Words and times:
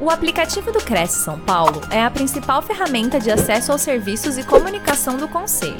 O 0.00 0.10
aplicativo 0.10 0.70
do 0.70 0.78
Cresce 0.78 1.24
São 1.24 1.40
Paulo 1.40 1.80
é 1.90 2.00
a 2.00 2.08
principal 2.08 2.62
ferramenta 2.62 3.18
de 3.18 3.32
acesso 3.32 3.72
aos 3.72 3.82
serviços 3.82 4.38
e 4.38 4.44
comunicação 4.44 5.16
do 5.16 5.26
Conselho. 5.26 5.74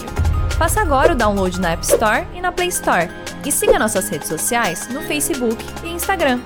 Faça 0.58 0.80
agora 0.80 1.12
o 1.12 1.16
download 1.16 1.60
na 1.60 1.70
App 1.70 1.84
Store 1.84 2.26
e 2.34 2.40
na 2.40 2.50
Play 2.50 2.66
Store. 2.66 3.08
E 3.46 3.52
siga 3.52 3.78
nossas 3.78 4.08
redes 4.08 4.26
sociais 4.26 4.88
no 4.88 5.02
Facebook 5.02 5.64
e 5.84 5.90
Instagram. 5.90 6.40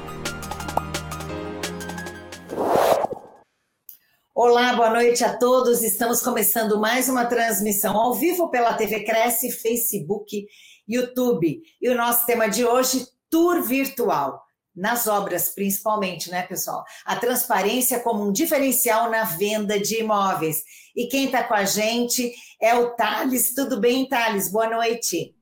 Olá, 4.34 4.75
boa 4.75 4.91
noite 4.91 5.25
a 5.25 5.34
todos. 5.39 5.82
Estamos 5.82 6.20
começando 6.20 6.79
mais 6.79 7.09
uma 7.09 7.25
transmissão 7.25 7.96
ao 7.96 8.12
vivo 8.12 8.50
pela 8.50 8.75
TV 8.75 9.02
Cresce, 9.02 9.50
Facebook, 9.50 10.45
YouTube. 10.86 11.62
E 11.80 11.89
o 11.89 11.96
nosso 11.96 12.27
tema 12.27 12.48
de 12.48 12.66
hoje, 12.66 13.07
Tour 13.30 13.62
Virtual 13.62 14.43
nas 14.75 15.07
obras, 15.07 15.50
principalmente, 15.50 16.30
né, 16.30 16.43
pessoal? 16.43 16.84
A 17.05 17.16
transparência 17.16 18.00
como 18.00 18.27
um 18.27 18.32
diferencial 18.32 19.11
na 19.11 19.25
venda 19.25 19.79
de 19.79 20.01
imóveis. 20.01 20.62
E 20.96 21.06
quem 21.06 21.27
está 21.27 21.45
com 21.45 21.55
a 21.55 21.65
gente 21.65 22.33
é 22.60 22.74
o 22.74 22.91
Thales. 22.91 23.55
Tudo 23.55 23.80
bem, 23.80 24.09
Thales? 24.09 24.51
Boa 24.51 24.69
noite. 24.69 25.34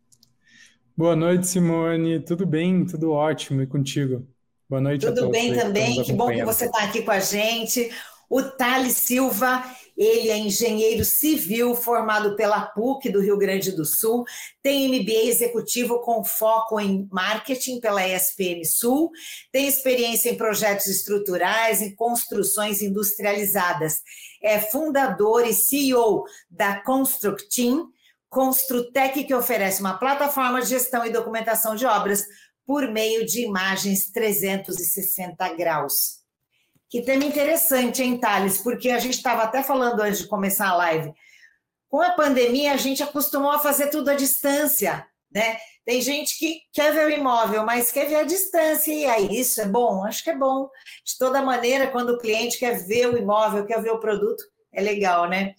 Boa 0.96 1.16
noite, 1.16 1.46
Simone. 1.46 2.20
Tudo 2.20 2.44
bem? 2.44 2.84
Tudo 2.84 3.12
ótimo. 3.12 3.62
E 3.62 3.66
contigo? 3.66 4.26
Boa 4.68 4.80
noite 4.80 5.06
Tudo 5.06 5.12
a 5.12 5.22
todos. 5.22 5.38
Tudo 5.38 5.48
bem 5.48 5.58
também. 5.58 6.02
Que 6.02 6.12
bom 6.12 6.28
que 6.28 6.44
você 6.44 6.66
está 6.66 6.84
aqui 6.84 7.02
com 7.02 7.10
a 7.10 7.20
gente. 7.20 7.90
O 8.28 8.42
Thales 8.42 8.92
Silva, 8.92 9.64
ele 10.00 10.30
é 10.30 10.38
engenheiro 10.38 11.04
civil 11.04 11.74
formado 11.74 12.34
pela 12.34 12.62
PUC 12.62 13.10
do 13.10 13.20
Rio 13.20 13.36
Grande 13.36 13.70
do 13.70 13.84
Sul, 13.84 14.24
tem 14.62 14.88
MBA 14.88 15.24
executivo 15.24 16.00
com 16.00 16.24
foco 16.24 16.80
em 16.80 17.06
marketing 17.12 17.80
pela 17.80 18.08
ESPM 18.08 18.64
Sul, 18.64 19.10
tem 19.52 19.68
experiência 19.68 20.30
em 20.30 20.38
projetos 20.38 20.86
estruturais 20.86 21.82
e 21.82 21.94
construções 21.94 22.80
industrializadas. 22.80 23.96
É 24.42 24.58
fundador 24.58 25.46
e 25.46 25.52
CEO 25.52 26.24
da 26.50 26.80
Constructim, 26.80 27.84
Construtec, 28.30 29.22
que 29.24 29.34
oferece 29.34 29.82
uma 29.82 29.98
plataforma 29.98 30.62
de 30.62 30.68
gestão 30.68 31.04
e 31.04 31.12
documentação 31.12 31.76
de 31.76 31.84
obras 31.84 32.24
por 32.64 32.90
meio 32.90 33.26
de 33.26 33.44
imagens 33.44 34.10
360 34.10 35.46
graus. 35.56 36.19
Que 36.90 37.02
tema 37.02 37.24
interessante, 37.24 38.02
hein, 38.02 38.18
Thales? 38.18 38.58
Porque 38.58 38.90
a 38.90 38.98
gente 38.98 39.14
estava 39.14 39.44
até 39.44 39.62
falando 39.62 40.00
antes 40.00 40.22
de 40.22 40.26
começar 40.26 40.70
a 40.70 40.76
live. 40.76 41.12
Com 41.88 42.02
a 42.02 42.10
pandemia, 42.10 42.72
a 42.72 42.76
gente 42.76 43.00
acostumou 43.00 43.52
a 43.52 43.60
fazer 43.60 43.90
tudo 43.90 44.10
à 44.10 44.14
distância, 44.14 45.06
né? 45.32 45.56
Tem 45.84 46.02
gente 46.02 46.36
que 46.36 46.62
quer 46.72 46.92
ver 46.92 47.06
o 47.06 47.10
imóvel, 47.10 47.64
mas 47.64 47.92
quer 47.92 48.08
ver 48.08 48.16
a 48.16 48.24
distância. 48.24 48.92
E 48.92 49.06
aí, 49.06 49.38
isso 49.38 49.60
é 49.60 49.66
bom? 49.66 50.04
Acho 50.04 50.24
que 50.24 50.30
é 50.30 50.36
bom. 50.36 50.68
De 51.06 51.16
toda 51.16 51.40
maneira, 51.40 51.86
quando 51.86 52.10
o 52.10 52.18
cliente 52.18 52.58
quer 52.58 52.84
ver 52.84 53.06
o 53.06 53.16
imóvel, 53.16 53.64
quer 53.64 53.80
ver 53.80 53.92
o 53.92 54.00
produto, 54.00 54.42
é 54.72 54.82
legal, 54.82 55.28
né? 55.28 55.54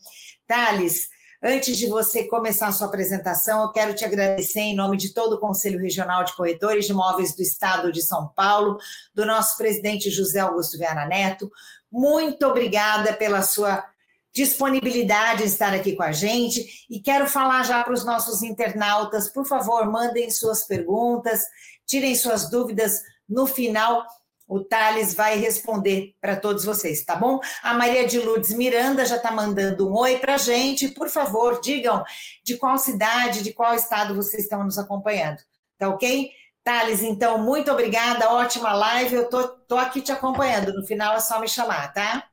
Thales, 0.45 1.07
Antes 1.43 1.75
de 1.75 1.87
você 1.87 2.25
começar 2.25 2.67
a 2.67 2.71
sua 2.71 2.85
apresentação, 2.85 3.63
eu 3.63 3.71
quero 3.71 3.95
te 3.95 4.05
agradecer 4.05 4.59
em 4.59 4.75
nome 4.75 4.95
de 4.95 5.11
todo 5.11 5.33
o 5.33 5.39
Conselho 5.39 5.79
Regional 5.79 6.23
de 6.23 6.35
Corretores 6.35 6.85
de 6.85 6.91
Imóveis 6.91 7.35
do 7.35 7.41
Estado 7.41 7.91
de 7.91 8.03
São 8.03 8.27
Paulo, 8.35 8.77
do 9.11 9.25
nosso 9.25 9.57
presidente 9.57 10.11
José 10.11 10.39
Augusto 10.39 10.77
Viana 10.77 11.03
Neto. 11.07 11.51
Muito 11.91 12.45
obrigada 12.45 13.11
pela 13.13 13.41
sua 13.41 13.83
disponibilidade 14.31 15.41
em 15.41 15.47
estar 15.47 15.73
aqui 15.73 15.95
com 15.95 16.03
a 16.03 16.11
gente. 16.11 16.85
E 16.87 16.99
quero 16.99 17.25
falar 17.25 17.63
já 17.63 17.83
para 17.83 17.93
os 17.93 18.05
nossos 18.05 18.43
internautas, 18.43 19.27
por 19.27 19.47
favor, 19.47 19.89
mandem 19.91 20.29
suas 20.29 20.67
perguntas, 20.67 21.41
tirem 21.87 22.13
suas 22.13 22.51
dúvidas 22.51 23.01
no 23.27 23.47
final 23.47 24.05
o 24.51 24.59
Thales 24.59 25.13
vai 25.13 25.37
responder 25.37 26.13
para 26.19 26.35
todos 26.35 26.65
vocês, 26.65 27.05
tá 27.05 27.15
bom? 27.15 27.39
A 27.63 27.73
Maria 27.73 28.05
de 28.05 28.19
Lourdes 28.19 28.53
Miranda 28.53 29.05
já 29.05 29.15
está 29.15 29.31
mandando 29.31 29.89
um 29.89 29.95
oi 29.95 30.17
para 30.17 30.35
a 30.35 30.37
gente. 30.37 30.89
Por 30.89 31.07
favor, 31.07 31.61
digam 31.61 32.03
de 32.43 32.57
qual 32.57 32.77
cidade, 32.77 33.43
de 33.43 33.53
qual 33.53 33.73
estado 33.73 34.13
vocês 34.13 34.43
estão 34.43 34.61
nos 34.65 34.77
acompanhando. 34.77 35.37
Tá 35.77 35.87
ok? 35.87 36.31
Thales, 36.65 37.01
então, 37.01 37.37
muito 37.37 37.71
obrigada, 37.71 38.29
ótima 38.29 38.73
live. 38.73 39.15
Eu 39.15 39.29
tô, 39.29 39.47
tô 39.47 39.77
aqui 39.77 40.01
te 40.01 40.11
acompanhando. 40.11 40.73
No 40.73 40.85
final 40.85 41.15
é 41.15 41.21
só 41.21 41.39
me 41.39 41.47
chamar, 41.47 41.93
tá? 41.93 42.25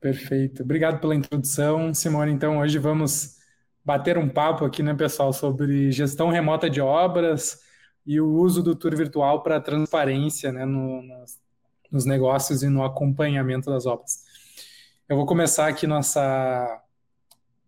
Perfeito. 0.00 0.62
Obrigado 0.62 1.00
pela 1.00 1.16
introdução, 1.16 1.92
Simone. 1.92 2.30
Então, 2.30 2.60
hoje 2.60 2.78
vamos 2.78 3.38
bater 3.84 4.16
um 4.16 4.28
papo 4.28 4.64
aqui, 4.64 4.80
né, 4.80 4.94
pessoal, 4.94 5.32
sobre 5.32 5.90
gestão 5.90 6.28
remota 6.28 6.70
de 6.70 6.80
obras 6.80 7.58
e 8.06 8.20
o 8.20 8.28
uso 8.28 8.62
do 8.62 8.74
tour 8.74 8.96
virtual 8.96 9.42
para 9.42 9.60
transparência 9.60 10.52
né, 10.52 10.64
no, 10.64 11.02
nos, 11.02 11.40
nos, 11.90 12.04
negócios 12.04 12.62
e 12.62 12.68
no 12.68 12.84
acompanhamento 12.84 13.70
das 13.70 13.86
obras. 13.86 14.24
Eu 15.08 15.16
vou 15.16 15.26
começar 15.26 15.68
aqui 15.68 15.86
nossa, 15.86 16.82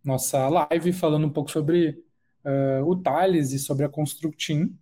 nossa 0.03 0.49
live 0.49 0.93
falando 0.93 1.27
um 1.27 1.31
pouco 1.31 1.51
sobre 1.51 2.03
uh, 2.45 2.85
o 2.85 2.97
Thales 2.97 3.53
e 3.53 3.59
sobre 3.59 3.85
a 3.85 3.89
Constructim. 3.89 4.77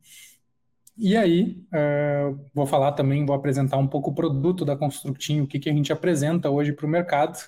E 0.96 1.16
aí, 1.16 1.64
uh, 1.68 2.38
vou 2.54 2.66
falar 2.66 2.92
também, 2.92 3.24
vou 3.24 3.34
apresentar 3.34 3.78
um 3.78 3.88
pouco 3.88 4.10
o 4.10 4.14
produto 4.14 4.64
da 4.64 4.76
Constructim, 4.76 5.40
o 5.40 5.46
que, 5.46 5.58
que 5.58 5.70
a 5.70 5.72
gente 5.72 5.92
apresenta 5.92 6.50
hoje 6.50 6.72
para 6.72 6.86
o 6.86 6.88
mercado 6.88 7.38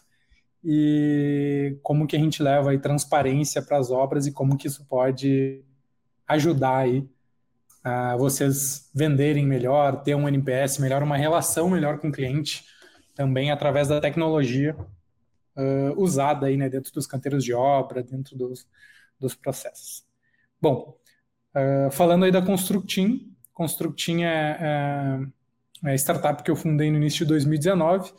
e 0.65 1.78
como 1.82 2.06
que 2.06 2.16
a 2.16 2.19
gente 2.19 2.42
leva 2.42 2.71
aí 2.71 2.78
transparência 2.78 3.60
para 3.62 3.76
as 3.76 3.91
obras 3.91 4.26
e 4.26 4.32
como 4.32 4.56
que 4.56 4.66
isso 4.66 4.84
pode 4.86 5.62
ajudar 6.26 6.78
aí 6.78 7.06
vocês 8.19 8.91
venderem 8.95 9.47
melhor, 9.47 10.03
ter 10.03 10.15
um 10.15 10.27
NPS 10.27 10.78
melhor, 10.78 11.03
uma 11.03 11.17
relação 11.17 11.69
melhor 11.69 11.99
com 11.99 12.09
o 12.09 12.12
cliente, 12.12 12.65
também 13.15 13.50
através 13.50 13.89
da 13.89 14.00
tecnologia 14.00 14.75
uh, 15.56 16.03
usada 16.03 16.47
aí, 16.47 16.56
né, 16.56 16.69
dentro 16.69 16.93
dos 16.93 17.06
canteiros 17.06 17.45
de 17.45 17.53
obra, 17.53 18.03
dentro 18.03 18.37
dos, 18.37 18.67
dos 19.19 19.34
processos. 19.34 20.05
Bom, 20.61 20.97
uh, 21.55 21.91
falando 21.91 22.25
aí 22.25 22.33
da 22.33 22.43
Constructim, 22.43 23.34
Constructim 23.53 24.22
é, 24.22 24.59
é, 24.61 25.91
é 25.91 25.93
a 25.93 25.95
startup 25.95 26.43
que 26.43 26.51
eu 26.51 26.56
fundei 26.56 26.91
no 26.91 26.97
início 26.97 27.21
de 27.21 27.27
2019 27.27 28.12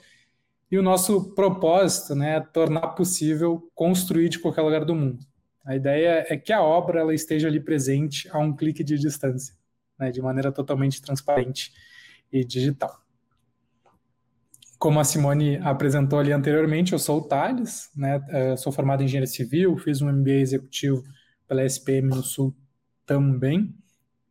e 0.71 0.77
o 0.77 0.83
nosso 0.83 1.35
propósito 1.35 2.15
né, 2.15 2.37
é 2.37 2.39
tornar 2.39 2.89
possível 2.89 3.69
construir 3.75 4.29
de 4.29 4.39
qualquer 4.39 4.61
lugar 4.61 4.85
do 4.85 4.95
mundo. 4.95 5.25
A 5.65 5.75
ideia 5.75 6.25
é 6.29 6.37
que 6.37 6.53
a 6.53 6.61
obra 6.61 6.99
ela 6.99 7.13
esteja 7.13 7.47
ali 7.47 7.59
presente 7.59 8.29
a 8.31 8.37
um 8.37 8.55
clique 8.55 8.83
de 8.83 8.99
distância, 8.99 9.55
né, 9.99 10.11
de 10.11 10.21
maneira 10.21 10.51
totalmente 10.51 11.01
transparente 11.01 11.73
e 12.31 12.45
digital. 12.45 13.01
Como 14.77 14.99
a 14.99 15.03
Simone 15.03 15.57
apresentou 15.57 16.19
ali 16.19 16.31
anteriormente, 16.31 16.93
eu 16.93 16.99
sou 16.99 17.17
o 17.17 17.21
Thales, 17.21 17.89
né, 17.95 18.23
eh, 18.29 18.57
sou 18.57 18.71
formado 18.71 19.01
em 19.01 19.05
engenharia 19.05 19.25
civil, 19.25 19.75
fiz 19.77 20.01
um 20.01 20.09
MBA 20.09 20.33
executivo 20.33 21.03
pela 21.47 21.63
SPM 21.65 22.09
no 22.09 22.21
Sul 22.21 22.55
também. 23.03 23.73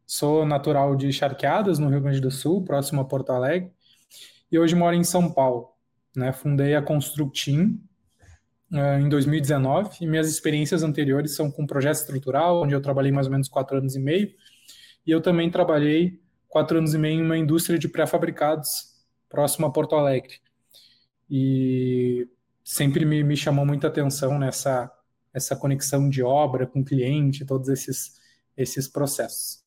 Sou 0.07 0.47
natural 0.47 0.95
de 0.95 1.13
Charqueadas, 1.13 1.81
no 1.81 1.89
Rio 1.89 2.01
Grande 2.01 2.21
do 2.21 2.31
Sul, 2.31 2.63
próximo 2.65 3.01
a 3.01 3.05
Porto 3.05 3.31
Alegre, 3.31 3.73
e 4.53 4.59
hoje 4.59 4.77
moro 4.77 4.95
em 4.95 5.03
São 5.03 5.33
Paulo. 5.33 5.71
Né, 6.15 6.33
fundei 6.33 6.77
a 6.77 6.83
Constructim, 6.83 7.83
uh, 8.73 9.01
em 9.01 9.09
2019 9.09 9.99
e 10.01 10.07
minhas 10.07 10.29
experiências 10.29 10.83
anteriores 10.83 11.35
são 11.35 11.51
com 11.51 11.67
projeto 11.67 11.97
estrutural, 11.97 12.63
onde 12.63 12.75
eu 12.75 12.81
trabalhei 12.81 13.13
mais 13.13 13.27
ou 13.27 13.33
menos 13.33 13.49
quatro 13.49 13.79
anos 13.79 13.95
e 13.95 14.01
meio, 14.01 14.33
e 15.07 15.11
eu 15.11 15.21
também 15.21 15.51
trabalhei 15.51 16.21
quatro 16.49 16.79
anos 16.79 16.95
e 16.95 16.99
meio 16.99 17.21
em 17.21 17.25
uma 17.25 17.37
indústria 17.37 17.79
de 17.79 17.89
pré-fabricados 17.89 18.95
próximo 19.29 19.67
a 19.67 19.71
Porto 19.71 19.97
Alegre. 19.97 20.35
E 21.29 22.29
sempre 22.63 23.05
me, 23.05 23.23
me 23.25 23.37
chamou 23.37 23.67
muita 23.67 23.89
atenção 23.89 24.39
nessa 24.39 24.91
essa 25.35 25.57
conexão 25.57 26.09
de 26.09 26.23
obra 26.23 26.65
com 26.65 26.85
cliente, 26.85 27.45
todos 27.45 27.69
esses, 27.69 28.21
esses 28.57 28.87
processos. 28.87 29.65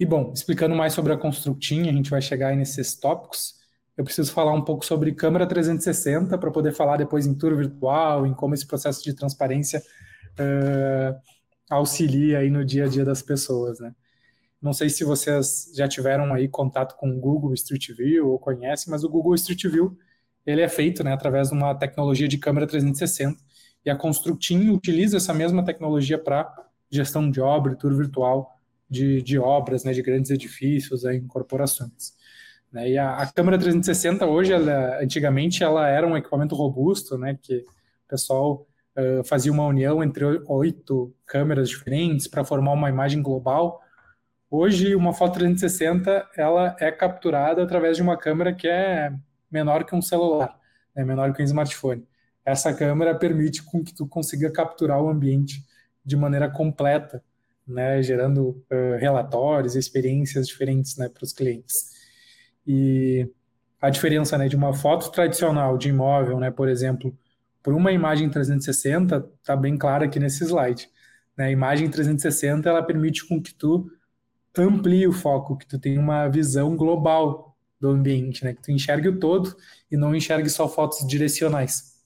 E 0.00 0.06
bom, 0.06 0.32
explicando 0.34 0.74
mais 0.74 0.94
sobre 0.94 1.12
a 1.12 1.18
Constructim, 1.18 1.88
a 1.88 1.92
gente 1.92 2.08
vai 2.08 2.22
chegar 2.22 2.48
aí 2.48 2.56
nesses 2.56 2.94
tópicos 2.94 3.56
eu 3.96 4.04
preciso 4.04 4.32
falar 4.32 4.52
um 4.52 4.62
pouco 4.62 4.84
sobre 4.84 5.12
câmera 5.12 5.46
360 5.46 6.36
para 6.36 6.50
poder 6.50 6.72
falar 6.72 6.98
depois 6.98 7.26
em 7.26 7.34
tour 7.34 7.56
virtual, 7.56 8.26
em 8.26 8.34
como 8.34 8.54
esse 8.54 8.66
processo 8.66 9.02
de 9.02 9.14
transparência 9.14 9.82
uh, 10.38 11.18
auxilia 11.70 12.38
aí 12.38 12.50
no 12.50 12.64
dia 12.64 12.84
a 12.84 12.88
dia 12.88 13.04
das 13.04 13.22
pessoas, 13.22 13.80
né? 13.80 13.94
Não 14.60 14.72
sei 14.72 14.88
se 14.88 15.04
vocês 15.04 15.70
já 15.74 15.86
tiveram 15.86 16.32
aí 16.34 16.48
contato 16.48 16.96
com 16.96 17.10
o 17.10 17.20
Google 17.20 17.54
Street 17.54 17.90
View 17.96 18.28
ou 18.28 18.38
conhecem, 18.38 18.90
mas 18.90 19.04
o 19.04 19.08
Google 19.08 19.34
Street 19.34 19.64
View 19.66 19.96
ele 20.44 20.60
é 20.60 20.68
feito 20.68 21.04
né, 21.04 21.12
através 21.12 21.48
de 21.48 21.54
uma 21.54 21.74
tecnologia 21.74 22.28
de 22.28 22.38
câmera 22.38 22.66
360 22.66 23.36
e 23.84 23.90
a 23.90 23.96
Constructim 23.96 24.70
utiliza 24.70 25.16
essa 25.16 25.34
mesma 25.34 25.64
tecnologia 25.64 26.18
para 26.18 26.52
gestão 26.90 27.30
de 27.30 27.40
obra 27.40 27.76
tour 27.76 27.94
virtual 27.94 28.58
de, 28.88 29.20
de 29.22 29.38
obras, 29.38 29.84
né, 29.84 29.92
de 29.92 30.02
grandes 30.02 30.30
edifícios, 30.30 31.04
aí, 31.04 31.18
em 31.18 31.26
corporações. 31.26 32.15
Né? 32.72 32.90
E 32.90 32.98
a, 32.98 33.16
a, 33.16 33.26
câmera 33.32 33.58
360 33.58 34.26
hoje, 34.26 34.52
ela, 34.52 35.02
antigamente, 35.02 35.62
ela 35.62 35.88
era 35.88 36.06
um 36.06 36.16
equipamento 36.16 36.54
robusto, 36.54 37.16
né? 37.16 37.38
Que 37.40 37.58
o 37.58 38.08
pessoal 38.08 38.66
uh, 38.96 39.24
fazia 39.24 39.52
uma 39.52 39.66
união 39.66 40.02
entre 40.02 40.24
oito 40.46 41.14
câmeras 41.24 41.68
diferentes 41.68 42.26
para 42.26 42.44
formar 42.44 42.72
uma 42.72 42.88
imagem 42.88 43.22
global. 43.22 43.80
Hoje, 44.50 44.94
uma 44.94 45.12
foto 45.12 45.34
360 45.34 46.30
ela 46.36 46.76
é 46.78 46.90
capturada 46.90 47.62
através 47.62 47.96
de 47.96 48.02
uma 48.02 48.16
câmera 48.16 48.54
que 48.54 48.68
é 48.68 49.12
menor 49.50 49.84
que 49.84 49.94
um 49.94 50.02
celular. 50.02 50.58
é 50.94 51.04
menor 51.04 51.32
que 51.32 51.42
um 51.42 51.44
smartphone. 51.44 52.06
Essa 52.44 52.72
câmera 52.72 53.14
permite 53.14 53.62
com 53.62 53.82
que 53.82 53.92
tu 53.92 54.06
consiga 54.06 54.50
capturar 54.50 55.02
o 55.02 55.08
ambiente 55.08 55.64
de 56.04 56.16
maneira 56.16 56.48
completa, 56.48 57.22
né, 57.66 58.00
gerando 58.00 58.64
uh, 58.70 58.96
relatórios, 59.00 59.74
experiências 59.74 60.46
diferentes 60.46 60.96
né, 60.96 61.08
para 61.08 61.24
os 61.24 61.32
clientes. 61.32 61.95
E 62.66 63.30
a 63.80 63.90
diferença 63.90 64.36
né, 64.36 64.48
de 64.48 64.56
uma 64.56 64.72
foto 64.72 65.10
tradicional 65.10 65.78
de 65.78 65.88
imóvel, 65.88 66.40
né, 66.40 66.50
por 66.50 66.68
exemplo, 66.68 67.16
por 67.62 67.74
uma 67.74 67.92
imagem 67.92 68.28
360, 68.28 69.28
está 69.40 69.56
bem 69.56 69.76
clara 69.76 70.06
aqui 70.06 70.18
nesse 70.18 70.44
slide. 70.44 70.88
Né? 71.36 71.46
A 71.46 71.50
imagem 71.50 71.88
360 71.88 72.68
ela 72.68 72.82
permite 72.82 73.26
com 73.26 73.40
que 73.40 73.54
tu 73.54 73.90
amplie 74.56 75.06
o 75.06 75.12
foco, 75.12 75.56
que 75.56 75.66
tu 75.66 75.78
tenha 75.78 76.00
uma 76.00 76.28
visão 76.28 76.76
global 76.76 77.56
do 77.80 77.90
ambiente, 77.90 78.44
né? 78.44 78.54
que 78.54 78.62
tu 78.62 78.70
enxergue 78.70 79.08
o 79.08 79.18
todo 79.18 79.54
e 79.90 79.96
não 79.96 80.14
enxergue 80.14 80.48
só 80.48 80.68
fotos 80.68 81.06
direcionais. 81.06 81.96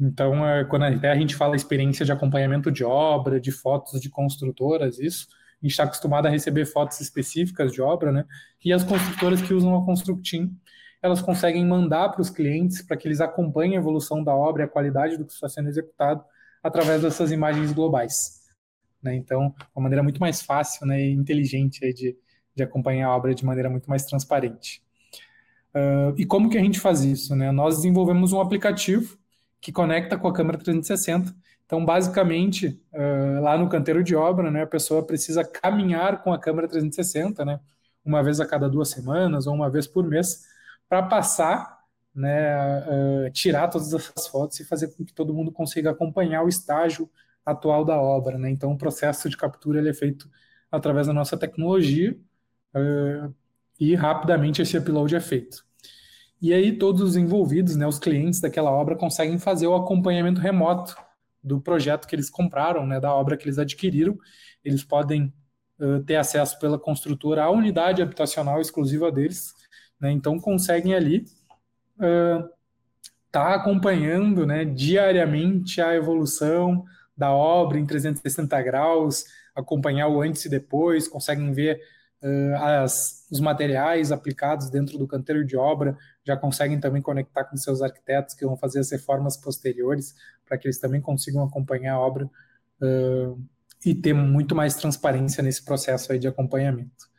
Então, 0.00 0.46
é, 0.46 0.64
quando 0.64 0.82
a 0.82 1.14
gente 1.14 1.36
fala 1.36 1.54
experiência 1.54 2.04
de 2.04 2.10
acompanhamento 2.10 2.72
de 2.72 2.82
obra, 2.82 3.40
de 3.40 3.52
fotos 3.52 4.00
de 4.00 4.10
construtoras, 4.10 4.98
isso, 4.98 5.28
a 5.62 5.66
gente 5.66 5.70
está 5.70 5.84
acostumado 5.84 6.26
a 6.26 6.30
receber 6.30 6.66
fotos 6.66 7.00
específicas 7.00 7.72
de 7.72 7.80
obra, 7.80 8.10
né? 8.10 8.24
E 8.64 8.72
as 8.72 8.82
construtoras 8.82 9.40
que 9.40 9.54
usam 9.54 9.76
a 9.76 9.84
Constructim, 9.84 10.56
elas 11.00 11.22
conseguem 11.22 11.64
mandar 11.64 12.08
para 12.10 12.20
os 12.20 12.30
clientes 12.30 12.82
para 12.82 12.96
que 12.96 13.06
eles 13.06 13.20
acompanhem 13.20 13.76
a 13.76 13.80
evolução 13.80 14.22
da 14.24 14.34
obra 14.34 14.62
e 14.62 14.66
a 14.66 14.68
qualidade 14.68 15.16
do 15.16 15.24
que 15.24 15.32
está 15.32 15.48
sendo 15.48 15.68
executado 15.68 16.24
através 16.62 17.02
dessas 17.02 17.30
imagens 17.30 17.72
globais. 17.72 18.42
Né? 19.00 19.14
Então, 19.14 19.54
uma 19.74 19.82
maneira 19.84 20.02
muito 20.02 20.20
mais 20.20 20.42
fácil 20.42 20.86
né, 20.86 21.00
e 21.00 21.12
inteligente 21.12 21.80
de, 21.92 22.16
de 22.54 22.62
acompanhar 22.62 23.08
a 23.08 23.16
obra 23.16 23.34
de 23.34 23.44
maneira 23.44 23.70
muito 23.70 23.88
mais 23.88 24.04
transparente. 24.04 24.82
Uh, 25.74 26.14
e 26.16 26.26
como 26.26 26.50
que 26.50 26.58
a 26.58 26.60
gente 26.60 26.78
faz 26.78 27.02
isso? 27.02 27.34
Né? 27.34 27.50
Nós 27.50 27.76
desenvolvemos 27.76 28.32
um 28.32 28.40
aplicativo 28.40 29.16
que 29.60 29.72
conecta 29.72 30.18
com 30.18 30.28
a 30.28 30.32
câmera 30.32 30.58
360. 30.58 31.34
Então, 31.72 31.86
basicamente, 31.86 32.78
uh, 32.92 33.40
lá 33.40 33.56
no 33.56 33.66
canteiro 33.66 34.04
de 34.04 34.14
obra, 34.14 34.50
né, 34.50 34.60
a 34.60 34.66
pessoa 34.66 35.06
precisa 35.06 35.42
caminhar 35.42 36.22
com 36.22 36.30
a 36.30 36.38
câmera 36.38 36.68
360, 36.68 37.46
né, 37.46 37.60
uma 38.04 38.22
vez 38.22 38.40
a 38.40 38.46
cada 38.46 38.68
duas 38.68 38.90
semanas 38.90 39.46
ou 39.46 39.54
uma 39.54 39.70
vez 39.70 39.86
por 39.86 40.06
mês, 40.06 40.44
para 40.86 41.02
passar, 41.02 41.78
né, 42.14 43.26
uh, 43.26 43.30
tirar 43.32 43.68
todas 43.68 43.90
essas 43.90 44.26
fotos 44.26 44.60
e 44.60 44.66
fazer 44.66 44.88
com 44.88 45.02
que 45.02 45.14
todo 45.14 45.32
mundo 45.32 45.50
consiga 45.50 45.92
acompanhar 45.92 46.44
o 46.44 46.48
estágio 46.48 47.08
atual 47.42 47.86
da 47.86 47.98
obra. 47.98 48.36
Né? 48.36 48.50
Então, 48.50 48.72
o 48.72 48.76
processo 48.76 49.30
de 49.30 49.36
captura 49.38 49.78
ele 49.78 49.88
é 49.88 49.94
feito 49.94 50.28
através 50.70 51.06
da 51.06 51.14
nossa 51.14 51.38
tecnologia 51.38 52.14
uh, 52.76 53.34
e 53.80 53.94
rapidamente 53.94 54.60
esse 54.60 54.76
upload 54.76 55.16
é 55.16 55.20
feito. 55.20 55.64
E 56.38 56.52
aí 56.52 56.76
todos 56.76 57.00
os 57.00 57.16
envolvidos, 57.16 57.76
né, 57.76 57.86
os 57.86 57.98
clientes 57.98 58.40
daquela 58.40 58.70
obra, 58.70 58.94
conseguem 58.94 59.38
fazer 59.38 59.66
o 59.66 59.74
acompanhamento 59.74 60.38
remoto 60.38 60.94
do 61.42 61.60
projeto 61.60 62.06
que 62.06 62.14
eles 62.14 62.30
compraram, 62.30 62.86
né, 62.86 63.00
da 63.00 63.12
obra 63.12 63.36
que 63.36 63.44
eles 63.44 63.58
adquiriram. 63.58 64.16
Eles 64.64 64.84
podem 64.84 65.32
uh, 65.78 66.00
ter 66.04 66.16
acesso 66.16 66.58
pela 66.58 66.78
construtora 66.78 67.44
à 67.44 67.50
unidade 67.50 68.00
habitacional 68.00 68.60
exclusiva 68.60 69.10
deles, 69.10 69.52
né, 70.00 70.10
então 70.10 70.38
conseguem 70.38 70.94
ali 70.94 71.24
estar 71.94 72.38
uh, 72.38 72.48
tá 73.30 73.54
acompanhando 73.54 74.46
né, 74.46 74.64
diariamente 74.64 75.80
a 75.80 75.94
evolução 75.94 76.84
da 77.16 77.30
obra 77.30 77.78
em 77.78 77.86
360 77.86 78.62
graus, 78.62 79.24
acompanhar 79.54 80.08
o 80.08 80.22
antes 80.22 80.44
e 80.44 80.48
depois, 80.48 81.06
conseguem 81.06 81.52
ver 81.52 81.80
as, 82.60 83.26
os 83.30 83.40
materiais 83.40 84.12
aplicados 84.12 84.70
dentro 84.70 84.96
do 84.96 85.06
canteiro 85.06 85.44
de 85.44 85.56
obra, 85.56 85.96
já 86.24 86.36
conseguem 86.36 86.78
também 86.78 87.02
conectar 87.02 87.44
com 87.44 87.56
seus 87.56 87.82
arquitetos 87.82 88.34
que 88.34 88.46
vão 88.46 88.56
fazer 88.56 88.78
as 88.78 88.90
reformas 88.90 89.36
posteriores, 89.36 90.14
para 90.46 90.56
que 90.56 90.66
eles 90.66 90.78
também 90.78 91.00
consigam 91.00 91.42
acompanhar 91.42 91.94
a 91.94 92.00
obra 92.00 92.26
uh, 92.80 93.42
e 93.84 93.94
ter 93.94 94.12
muito 94.12 94.54
mais 94.54 94.74
transparência 94.74 95.42
nesse 95.42 95.64
processo 95.64 96.12
aí 96.12 96.18
de 96.18 96.28
acompanhamento. 96.28 97.10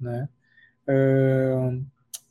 Né? 0.00 0.28
Uh, 0.88 1.84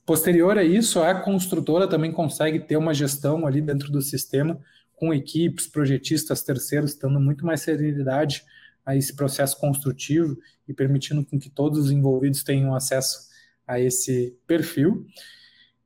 posterior 0.03 0.57
a 0.57 0.63
isso, 0.63 1.01
a 1.03 1.13
construtora 1.13 1.87
também 1.87 2.11
consegue 2.11 2.59
ter 2.59 2.77
uma 2.77 2.93
gestão 2.93 3.45
ali 3.45 3.61
dentro 3.61 3.91
do 3.91 4.01
sistema, 4.01 4.59
com 4.95 5.13
equipes, 5.13 5.67
projetistas, 5.67 6.41
terceiros, 6.41 6.95
dando 6.95 7.19
muito 7.19 7.45
mais 7.45 7.61
serenidade 7.61 8.43
a 8.85 8.95
esse 8.95 9.15
processo 9.15 9.59
construtivo 9.59 10.37
e 10.67 10.73
permitindo 10.73 11.25
com 11.25 11.39
que 11.39 11.49
todos 11.49 11.79
os 11.79 11.91
envolvidos 11.91 12.43
tenham 12.43 12.73
acesso 12.73 13.29
a 13.67 13.79
esse 13.79 14.37
perfil. 14.47 15.05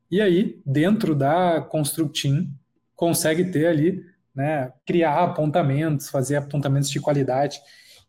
E 0.09 0.21
aí, 0.21 0.61
dentro 0.65 1.15
da 1.15 1.61
Constructim, 1.61 2.53
consegue 2.95 3.45
ter 3.45 3.67
ali, 3.67 4.05
né, 4.33 4.71
criar 4.85 5.23
apontamentos, 5.23 6.09
fazer 6.09 6.35
apontamentos 6.35 6.89
de 6.89 6.99
qualidade. 6.99 7.59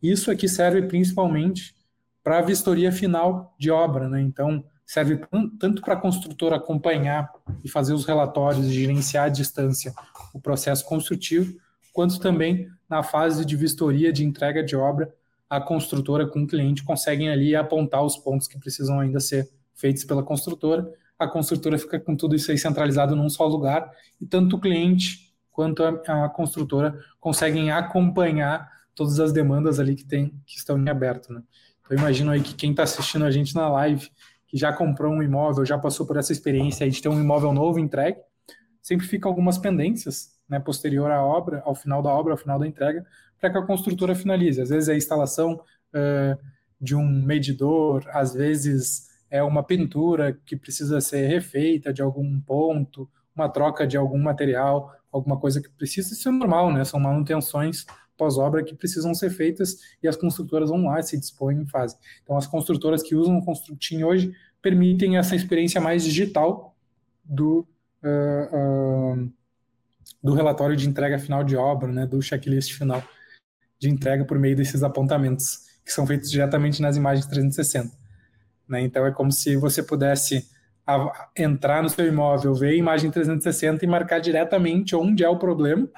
Isso 0.03 0.31
aqui 0.31 0.49
serve 0.49 0.83
principalmente 0.83 1.75
para 2.23 2.39
a 2.39 2.43
vistoria 2.43 2.93
final 2.93 3.55
de 3.59 3.71
obra, 3.71 4.09
né? 4.09 4.21
Então, 4.21 4.65
serve 4.87 5.21
tanto 5.59 5.83
para 5.83 5.95
a 5.95 6.01
construtora 6.01 6.57
acompanhar 6.57 7.31
e 7.63 7.69
fazer 7.69 7.95
os 7.95 8.05
relatórios 8.05 8.67
gerenciar 8.67 9.27
à 9.27 9.29
distância 9.29 9.93
o 10.33 10.41
processo 10.41 10.85
construtivo, 10.85 11.57
quanto 11.95 12.19
também 12.19 12.69
na 12.91 13.05
fase 13.05 13.47
de 13.47 13.57
vistoria 13.57 14.13
de 14.13 14.25
entrega 14.25 14.65
de 14.65 14.75
obra, 14.75 15.15
a 15.49 15.61
construtora 15.61 16.27
com 16.27 16.43
o 16.43 16.47
cliente 16.47 16.83
conseguem 16.83 17.31
ali 17.31 17.55
apontar 17.55 18.05
os 18.05 18.17
pontos 18.17 18.49
que 18.49 18.59
precisam 18.59 18.99
ainda 18.99 19.21
ser 19.21 19.49
feitos 19.75 20.03
pela 20.05 20.23
construtora. 20.23 20.93
A 21.17 21.29
construtora 21.29 21.79
fica 21.79 22.01
com 22.01 22.17
tudo 22.17 22.35
isso 22.35 22.51
aí 22.51 22.59
centralizado 22.59 23.15
num 23.15 23.31
só 23.31 23.47
lugar 23.47 23.89
e 24.21 24.27
tanto 24.27 24.57
o 24.57 24.61
cliente 24.61 25.33
quanto 25.53 25.85
a, 25.85 26.25
a 26.25 26.29
construtora 26.29 26.99
conseguem 27.21 27.71
acompanhar 27.71 28.69
todas 28.93 29.21
as 29.21 29.33
demandas 29.33 29.79
ali 29.79 29.95
que 29.95 30.05
tem 30.05 30.35
que 30.45 30.59
estão 30.59 30.77
em 30.77 30.89
aberto, 30.89 31.33
né? 31.33 31.43
Então 31.81 31.97
imagino 31.97 32.33
aí 32.33 32.41
que 32.41 32.55
quem 32.55 32.73
está 32.73 32.83
assistindo 32.83 33.25
a 33.25 33.31
gente 33.31 33.55
na 33.55 33.69
live 33.69 34.11
que 34.49 34.57
já 34.57 34.73
comprou 34.73 35.13
um 35.13 35.23
imóvel, 35.23 35.65
já 35.65 35.79
passou 35.79 36.05
por 36.05 36.17
essa 36.17 36.33
experiência 36.33 36.91
de 36.91 37.01
ter 37.01 37.09
um 37.09 37.21
imóvel 37.21 37.53
novo 37.53 37.79
entregue, 37.79 38.19
sempre 38.83 39.07
fica 39.07 39.29
algumas 39.29 39.59
pendências 39.59 40.34
né, 40.49 40.59
posterior 40.59 41.11
à 41.11 41.23
obra, 41.23 41.63
ao 41.65 41.75
final 41.75 42.03
da 42.03 42.11
obra, 42.11 42.33
ao 42.33 42.39
final 42.39 42.59
da 42.59 42.67
entrega, 42.67 43.05
para 43.41 43.51
que 43.51 43.59
a 43.59 43.63
construtora 43.63 44.15
finalize. 44.15 44.61
Às 44.61 44.69
vezes 44.69 44.89
é 44.89 44.93
a 44.93 44.97
instalação 44.97 45.55
uh, 45.55 46.39
de 46.81 46.95
um 46.95 47.07
medidor, 47.07 48.05
às 48.09 48.35
vezes 48.35 49.09
é 49.31 49.43
uma 49.43 49.63
pintura 49.63 50.39
que 50.47 50.57
precisa 50.57 51.01
ser 51.01 51.27
refeita 51.27 51.93
de 51.93 52.03
algum 52.03 52.41
ponto, 52.41 53.09
uma 53.35 53.49
troca 53.49 53.87
de 53.87 53.97
algum 53.97 54.19
material, 54.19 54.93
alguma 55.11 55.39
coisa 55.39 55.61
que 55.61 55.69
precisa 55.71 56.15
ser 56.15 56.31
normal, 56.31 56.73
né? 56.73 56.85
São 56.85 57.01
manutenções 57.01 57.85
pós-obra 58.17 58.63
que 58.63 58.75
precisam 58.75 59.15
ser 59.15 59.31
feitas 59.31 59.79
e 60.03 60.09
as 60.09 60.17
construtoras 60.17 60.71
vão 60.71 60.85
lá, 60.85 61.03
se 61.03 61.19
dispõem 61.19 61.63
e 61.63 61.67
fazem. 61.67 61.99
Então, 62.23 62.37
as 62.37 62.47
construtoras 62.47 63.03
que 63.03 63.15
usam 63.15 63.39
o 63.39 63.45
Constructim 63.45 64.03
hoje 64.05 64.33
permitem 64.63 65.17
essa 65.17 65.35
experiência 65.35 65.81
mais 65.81 66.05
digital 66.05 66.77
do 67.25 67.67
uh, 68.03 69.25
uh, 69.25 69.33
do 70.23 70.35
relatório 70.35 70.77
de 70.77 70.89
entrega 70.89 71.19
final 71.19 71.45
de 71.45 71.57
obra, 71.57 71.91
né, 71.93 72.07
do 72.07 72.21
checklist 72.21 72.73
final 72.73 73.03
de 73.79 73.89
entrega 73.89 74.25
por 74.25 74.39
meio 74.39 74.57
desses 74.57 74.83
apontamentos, 74.83 75.61
que 75.85 75.93
são 75.93 76.07
feitos 76.07 76.31
diretamente 76.31 76.81
nas 76.81 76.97
imagens 76.97 77.27
360. 77.27 77.95
Né? 78.69 78.81
Então 78.83 79.05
é 79.07 79.13
como 79.13 79.31
se 79.31 79.57
você 79.57 79.83
pudesse 79.83 80.49
entrar 81.37 81.83
no 81.83 81.89
seu 81.89 82.07
imóvel, 82.07 82.55
ver 82.55 82.71
a 82.71 82.75
imagem 82.75 83.11
360 83.11 83.85
e 83.85 83.89
marcar 83.89 84.19
diretamente 84.19 84.95
onde 84.95 85.25
é 85.25 85.29
o 85.29 85.39
problema, 85.39 85.89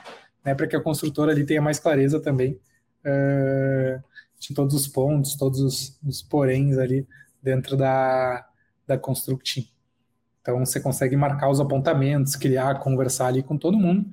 né, 0.44 0.54
para 0.54 0.66
que 0.66 0.76
a 0.76 0.80
construtora 0.80 1.32
ali 1.32 1.44
tenha 1.44 1.60
mais 1.60 1.78
clareza 1.80 2.20
também 2.20 2.60
uh, 3.04 4.02
de 4.38 4.54
todos 4.54 4.74
os 4.74 4.86
pontos, 4.86 5.36
todos 5.36 5.60
os, 5.60 5.98
os 6.06 6.22
poréns 6.22 6.78
ali 6.78 7.06
dentro 7.42 7.76
da, 7.76 8.46
da 8.86 8.96
Constructim. 8.96 9.68
Então 10.46 10.64
você 10.64 10.78
consegue 10.78 11.16
marcar 11.16 11.50
os 11.50 11.58
apontamentos, 11.58 12.36
criar, 12.36 12.78
conversar 12.78 13.26
ali 13.26 13.42
com 13.42 13.58
todo 13.58 13.76
mundo 13.76 14.08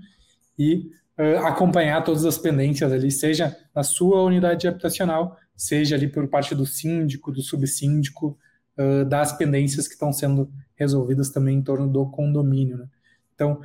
e 0.57 0.89
uh, 1.15 1.45
acompanhar 1.45 2.03
todas 2.03 2.25
as 2.25 2.39
pendências 2.39 2.91
ali, 2.91 3.11
seja 3.11 3.55
na 3.75 3.83
sua 3.83 4.23
unidade 4.23 4.67
habitacional, 4.67 5.37
seja 5.55 5.95
ali 5.95 6.07
por 6.07 6.27
parte 6.27 6.55
do 6.55 6.65
síndico, 6.65 7.31
do 7.31 7.43
subsíndico, 7.43 8.35
uh, 8.79 9.05
das 9.05 9.31
pendências 9.37 9.87
que 9.87 9.93
estão 9.93 10.11
sendo 10.11 10.51
resolvidas 10.75 11.29
também 11.29 11.57
em 11.57 11.61
torno 11.61 11.87
do 11.87 12.09
condomínio. 12.09 12.79
Né? 12.79 12.87
Então, 13.35 13.61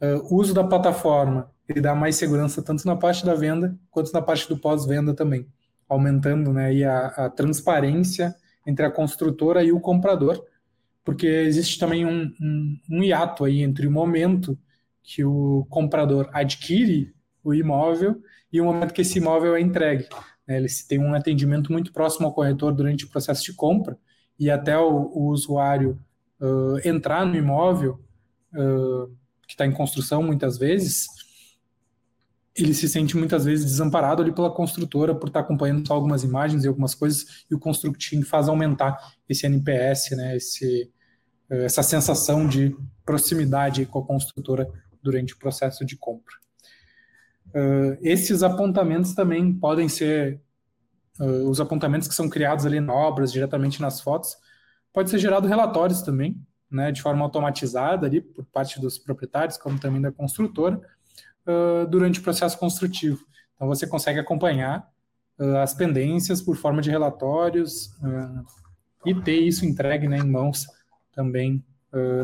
uh, 0.00 0.36
uso 0.36 0.54
da 0.54 0.62
plataforma 0.62 1.50
ele 1.68 1.80
dá 1.80 1.96
mais 1.96 2.14
segurança 2.14 2.62
tanto 2.62 2.86
na 2.86 2.94
parte 2.94 3.26
da 3.26 3.34
venda 3.34 3.76
quanto 3.90 4.12
na 4.12 4.22
parte 4.22 4.48
do 4.48 4.56
pós-venda 4.56 5.14
também, 5.14 5.48
aumentando 5.88 6.52
né, 6.52 6.84
a, 6.84 7.06
a 7.24 7.30
transparência 7.30 8.36
entre 8.64 8.86
a 8.86 8.90
construtora 8.90 9.64
e 9.64 9.72
o 9.72 9.80
comprador, 9.80 10.44
porque 11.04 11.26
existe 11.26 11.78
também 11.78 12.04
um, 12.04 12.32
um, 12.40 12.80
um 12.90 13.02
hiato 13.02 13.44
aí 13.44 13.60
entre 13.60 13.86
o 13.86 13.92
momento 13.92 14.58
que 15.02 15.22
o 15.24 15.66
comprador 15.68 16.30
adquire 16.32 17.14
o 17.42 17.52
imóvel 17.52 18.22
e 18.50 18.60
o 18.60 18.64
momento 18.64 18.94
que 18.94 19.02
esse 19.02 19.18
imóvel 19.18 19.54
é 19.54 19.60
entregue. 19.60 20.08
Né? 20.48 20.56
Ele 20.56 20.68
tem 20.88 20.98
um 20.98 21.14
atendimento 21.14 21.70
muito 21.70 21.92
próximo 21.92 22.26
ao 22.26 22.32
corretor 22.32 22.72
durante 22.72 23.04
o 23.04 23.10
processo 23.10 23.44
de 23.44 23.52
compra 23.52 23.98
e 24.38 24.50
até 24.50 24.78
o, 24.78 25.10
o 25.12 25.28
usuário 25.28 26.00
uh, 26.40 26.88
entrar 26.88 27.26
no 27.26 27.36
imóvel, 27.36 28.00
uh, 28.54 29.14
está 29.46 29.66
em 29.66 29.72
construção 29.72 30.22
muitas 30.22 30.56
vezes, 30.56 31.06
ele 32.56 32.72
se 32.72 32.88
sente 32.88 33.16
muitas 33.16 33.44
vezes 33.44 33.64
desamparado 33.64 34.22
ali 34.22 34.32
pela 34.32 34.50
construtora 34.50 35.14
por 35.14 35.26
estar 35.26 35.40
tá 35.40 35.44
acompanhando 35.44 35.86
só 35.86 35.94
algumas 35.94 36.22
imagens 36.22 36.64
e 36.64 36.68
algumas 36.68 36.94
coisas, 36.94 37.44
e 37.50 37.54
o 37.54 37.58
Constructing 37.58 38.22
faz 38.22 38.48
aumentar 38.48 38.96
esse 39.28 39.44
NPS, 39.44 40.10
né, 40.12 40.36
esse, 40.36 40.90
essa 41.62 41.82
sensação 41.82 42.46
de 42.48 42.76
proximidade 43.04 43.86
com 43.86 43.98
a 43.98 44.04
construtora 44.04 44.68
durante 45.02 45.34
o 45.34 45.38
processo 45.38 45.84
de 45.84 45.96
compra. 45.96 46.34
Uh, 47.50 47.96
esses 48.00 48.42
apontamentos 48.42 49.14
também 49.14 49.52
podem 49.52 49.88
ser 49.88 50.40
uh, 51.20 51.48
os 51.48 51.60
apontamentos 51.60 52.08
que 52.08 52.14
são 52.14 52.28
criados 52.28 52.64
ali 52.66 52.80
na 52.80 52.92
obras, 52.92 53.30
diretamente 53.30 53.80
nas 53.80 54.00
fotos, 54.00 54.36
pode 54.92 55.10
ser 55.10 55.18
gerado 55.18 55.46
relatórios 55.46 56.02
também, 56.02 56.40
né, 56.70 56.90
de 56.90 57.02
forma 57.02 57.22
automatizada 57.22 58.06
ali 58.06 58.20
por 58.20 58.44
parte 58.46 58.80
dos 58.80 58.98
proprietários, 58.98 59.56
como 59.58 59.78
também 59.78 60.00
da 60.00 60.10
construtora, 60.10 60.80
uh, 61.46 61.86
durante 61.86 62.18
o 62.18 62.22
processo 62.22 62.58
construtivo. 62.58 63.24
Então 63.54 63.68
você 63.68 63.86
consegue 63.86 64.18
acompanhar 64.18 64.92
as 65.60 65.74
pendências 65.74 66.40
por 66.40 66.56
forma 66.56 66.80
de 66.80 66.90
relatórios 66.90 67.90
e 69.04 69.12
ter 69.12 69.40
isso 69.40 69.66
entregue 69.66 70.06
né, 70.06 70.18
em 70.18 70.30
mãos 70.30 70.64
também 71.14 71.64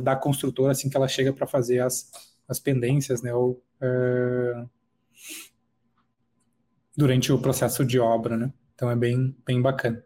da 0.03 0.17
construtora 0.17 0.73
assim 0.73 0.91
que 0.91 0.97
ela 0.97 1.07
chega 1.07 1.33
para 1.33 1.47
fazer 1.47 1.79
as, 1.79 2.11
as 2.49 2.59
pendências, 2.59 3.23
né, 3.23 3.33
ou 3.33 3.63
durante 6.97 7.33
o 7.33 7.39
processo 7.39 7.85
de 7.85 7.99
obra, 7.99 8.37
né? 8.37 8.53
Então 8.75 8.91
é 8.91 8.97
bem, 8.97 9.35
bem 9.47 9.63
bacana. 9.63 10.03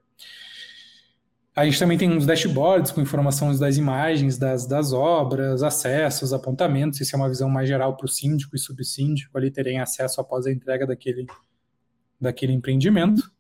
A 1.57 1.65
gente 1.65 1.79
também 1.79 1.97
tem 1.97 2.11
uns 2.11 2.27
dashboards 2.27 2.91
com 2.91 3.01
informações 3.01 3.61
das 3.61 3.77
imagens 3.77 4.37
das, 4.37 4.67
das 4.67 4.93
obras, 4.93 5.63
acessos, 5.63 6.33
apontamentos. 6.33 7.01
Isso 7.01 7.15
é 7.15 7.19
uma 7.19 7.29
visão 7.29 7.49
mais 7.49 7.69
geral 7.69 7.97
para 7.97 8.07
o 8.07 8.09
síndico 8.09 8.57
e 8.57 8.59
subsíndico 8.59 9.39
ali 9.39 9.53
terem 9.53 9.79
acesso 9.79 10.21
após 10.21 10.47
a 10.47 10.53
entrega 10.53 10.85
daquele, 10.85 11.27
daquele 12.21 12.53
empreendimento. 12.53 13.31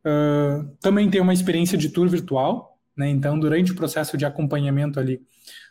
Uh, 0.00 0.66
também 0.80 1.10
tem 1.10 1.20
uma 1.20 1.34
experiência 1.34 1.76
de 1.76 1.90
tour 1.90 2.08
virtual, 2.08 2.75
né? 2.96 3.08
Então, 3.08 3.38
durante 3.38 3.72
o 3.72 3.76
processo 3.76 4.16
de 4.16 4.24
acompanhamento 4.24 4.98
ali, 4.98 5.20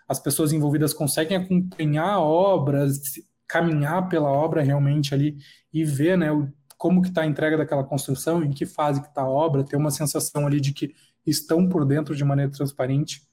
as 0.07 0.19
pessoas 0.19 0.53
envolvidas 0.53 0.93
conseguem 0.93 1.37
acompanhar 1.37 2.19
obras, 2.19 3.01
caminhar 3.47 4.07
pela 4.07 4.29
obra 4.29 4.61
realmente 4.61 5.13
ali 5.13 5.37
e 5.73 5.83
ver, 5.83 6.17
né, 6.17 6.31
o, 6.31 6.51
como 6.77 7.01
que 7.01 7.09
está 7.09 7.21
a 7.21 7.25
entrega 7.25 7.57
daquela 7.57 7.83
construção, 7.83 8.43
em 8.43 8.51
que 8.51 8.65
fase 8.65 9.01
que 9.01 9.07
está 9.07 9.21
a 9.21 9.29
obra, 9.29 9.63
ter 9.63 9.75
uma 9.75 9.91
sensação 9.91 10.45
ali 10.45 10.61
de 10.61 10.73
que 10.73 10.93
estão 11.25 11.67
por 11.67 11.85
dentro 11.85 12.15
de 12.15 12.23
maneira 12.23 12.51
transparente 12.51 13.23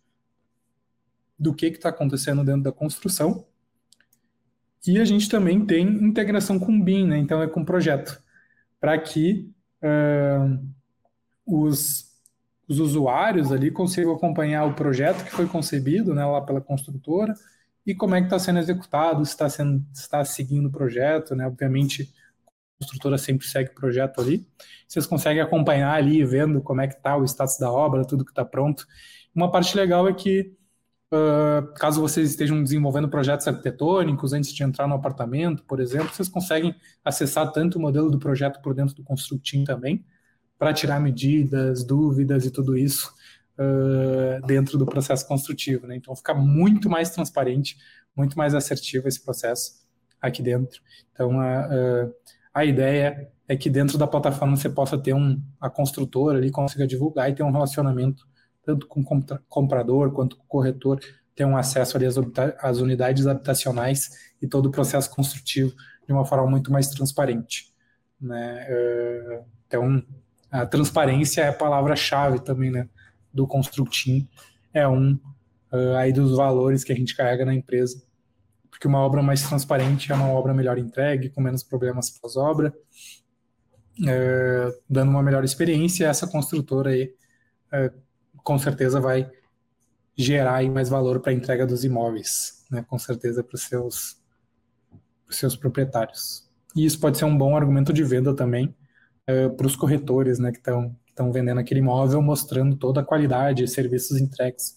do 1.39 1.53
que 1.53 1.67
está 1.67 1.91
acontecendo 1.91 2.45
dentro 2.45 2.63
da 2.63 2.73
construção. 2.73 3.47
E 4.87 4.99
a 4.99 5.05
gente 5.05 5.29
também 5.29 5.65
tem 5.65 5.87
integração 5.87 6.59
com 6.59 6.73
o 6.73 6.83
BIM, 6.83 7.07
né? 7.07 7.19
então 7.19 7.43
é 7.43 7.47
com 7.47 7.65
projeto, 7.65 8.21
para 8.81 8.99
que 8.99 9.53
uh, 9.83 10.67
os, 11.47 12.12
os 12.69 12.79
usuários 12.79 13.53
ali 13.53 13.71
consigam 13.71 14.13
acompanhar 14.13 14.65
o 14.65 14.75
projeto 14.75 15.25
que 15.25 15.31
foi 15.31 15.47
concebido 15.47 16.15
né, 16.15 16.25
lá 16.25 16.41
pela 16.41 16.61
construtora 16.61 17.35
e 17.85 17.95
como 17.95 18.15
é 18.15 18.21
que 18.21 18.27
está 18.27 18.39
sendo 18.39 18.59
executado, 18.61 19.25
se 19.25 19.33
está 19.33 19.49
sendo 19.49 19.85
está 19.93 20.25
seguindo 20.25 20.67
o 20.67 20.71
projeto, 20.73 21.35
né? 21.35 21.47
Obviamente 21.47 22.09
construtora 22.83 23.17
sempre 23.17 23.47
segue 23.47 23.71
o 23.71 23.75
projeto 23.75 24.21
ali. 24.21 24.47
Vocês 24.89 25.07
conseguem 25.07 25.41
acompanhar 25.41 25.95
ali, 25.95 26.25
vendo 26.25 26.61
como 26.61 26.81
é 26.81 26.89
que 26.89 26.95
está 26.95 27.17
o 27.17 27.25
status 27.25 27.59
da 27.59 27.71
obra, 27.71 28.05
tudo 28.05 28.25
que 28.25 28.33
está 28.33 28.45
pronto. 28.45 28.87
Uma 29.35 29.51
parte 29.51 29.77
legal 29.77 30.09
é 30.09 30.13
que, 30.13 30.53
uh, 31.13 31.73
caso 31.75 32.01
vocês 32.01 32.31
estejam 32.31 32.63
desenvolvendo 32.63 33.09
projetos 33.09 33.47
arquitetônicos 33.49 34.33
antes 34.33 34.53
de 34.53 34.63
entrar 34.63 34.87
no 34.87 34.95
apartamento, 34.95 35.65
por 35.65 35.81
exemplo, 35.81 36.13
vocês 36.13 36.29
conseguem 36.29 36.75
acessar 37.05 37.51
tanto 37.53 37.79
o 37.79 37.81
modelo 37.81 38.11
do 38.11 38.19
projeto 38.19 38.61
por 38.61 38.75
dentro 38.75 38.95
do 38.95 39.05
Constructim 39.05 39.65
também, 39.65 40.05
para 40.63 40.73
tirar 40.73 41.01
medidas, 41.01 41.83
dúvidas 41.83 42.47
e 42.47 42.51
tudo 42.53 42.79
isso 42.79 43.13
uh, 43.59 44.47
dentro 44.47 44.79
do 44.79 44.87
processo 44.87 45.27
construtivo. 45.27 45.89
Né? 45.89 45.97
Então, 45.97 46.15
fica 46.15 46.33
muito 46.33 46.89
mais 46.89 47.11
transparente, 47.11 47.77
muito 48.17 48.39
mais 48.39 48.55
assertivo 48.55 49.09
esse 49.09 49.25
processo 49.25 49.73
aqui 50.21 50.41
dentro. 50.41 50.81
Então, 51.13 51.41
uh, 51.41 52.15
a 52.55 52.65
ideia 52.65 53.29
é 53.49 53.57
que 53.57 53.69
dentro 53.69 53.99
da 53.99 54.07
plataforma 54.07 54.57
você 54.57 54.71
possa 54.71 54.97
ter 54.97 55.13
um, 55.13 55.43
a 55.61 55.69
construtora 55.69 56.39
ali, 56.39 56.49
consiga 56.49 56.87
divulgar 56.87 57.29
e 57.29 57.35
ter 57.35 57.43
um 57.43 57.51
relacionamento 57.51 58.25
tanto 58.65 58.87
com 58.87 59.01
o 59.01 59.39
comprador 59.49 60.13
quanto 60.13 60.37
com 60.37 60.45
o 60.45 60.47
corretor, 60.47 61.01
ter 61.35 61.45
um 61.45 61.57
acesso 61.57 61.97
ali 61.97 62.07
às, 62.07 62.15
às 62.61 62.79
unidades 62.79 63.27
habitacionais 63.27 64.11
e 64.41 64.47
todo 64.47 64.67
o 64.67 64.71
processo 64.71 65.11
construtivo 65.11 65.75
de 66.07 66.13
uma 66.13 66.25
forma 66.25 66.49
muito 66.49 66.71
mais 66.71 66.89
transparente. 66.89 67.75
Né? 68.21 68.65
É, 68.69 69.43
então, 69.67 70.05
a 70.53 70.67
transparência 70.67 71.41
é 71.41 71.49
a 71.49 71.53
palavra-chave 71.53 72.39
também 72.41 72.71
né, 72.71 72.89
do 73.33 73.47
Constructim, 73.47 74.29
é 74.73 74.87
um 74.87 75.15
uh, 75.73 75.97
aí 75.99 76.13
dos 76.13 76.37
valores 76.37 76.85
que 76.85 76.93
a 76.93 76.97
gente 76.97 77.17
carrega 77.17 77.45
na 77.45 77.55
empresa 77.55 78.01
porque 78.83 78.89
uma 78.89 78.99
obra 78.99 79.23
mais 79.23 79.43
transparente 79.43 80.11
é 80.11 80.15
uma 80.15 80.27
obra 80.29 80.53
melhor 80.53 80.77
entregue, 80.77 81.29
com 81.29 81.41
menos 81.41 81.63
problemas 81.63 82.11
pós-obra, 82.11 82.75
é, 84.05 84.75
dando 84.91 85.11
uma 85.11 85.23
melhor 85.23 85.45
experiência. 85.45 86.09
Essa 86.09 86.27
construtora 86.27 86.91
aí, 86.91 87.15
é, 87.71 87.93
com 88.39 88.59
certeza, 88.59 88.99
vai 88.99 89.31
gerar 90.17 90.65
mais 90.65 90.89
valor 90.89 91.21
para 91.21 91.31
a 91.31 91.35
entrega 91.35 91.65
dos 91.65 91.85
imóveis, 91.85 92.65
né, 92.73 92.85
com 92.89 92.99
certeza 92.99 93.45
para 93.45 93.55
os 93.55 93.63
seus, 93.63 94.17
seus 95.31 95.55
proprietários. 95.55 96.51
E 96.75 96.85
isso 96.85 96.99
pode 96.99 97.19
ser 97.19 97.27
um 97.27 97.39
bom 97.39 97.57
argumento 97.57 97.93
de 97.93 98.03
venda 98.03 98.35
também 98.35 98.75
é, 99.27 99.49
para 99.49 99.67
os 99.67 99.77
corretores 99.77 100.39
né, 100.39 100.53
que 100.53 100.59
estão 100.59 101.33
vendendo 101.33 101.59
aquele 101.59 101.81
imóvel, 101.81 102.21
mostrando 102.23 102.77
toda 102.77 103.01
a 103.01 103.05
qualidade 103.05 103.65
e 103.65 103.69
serviços 103.69 104.21
entregues 104.21 104.77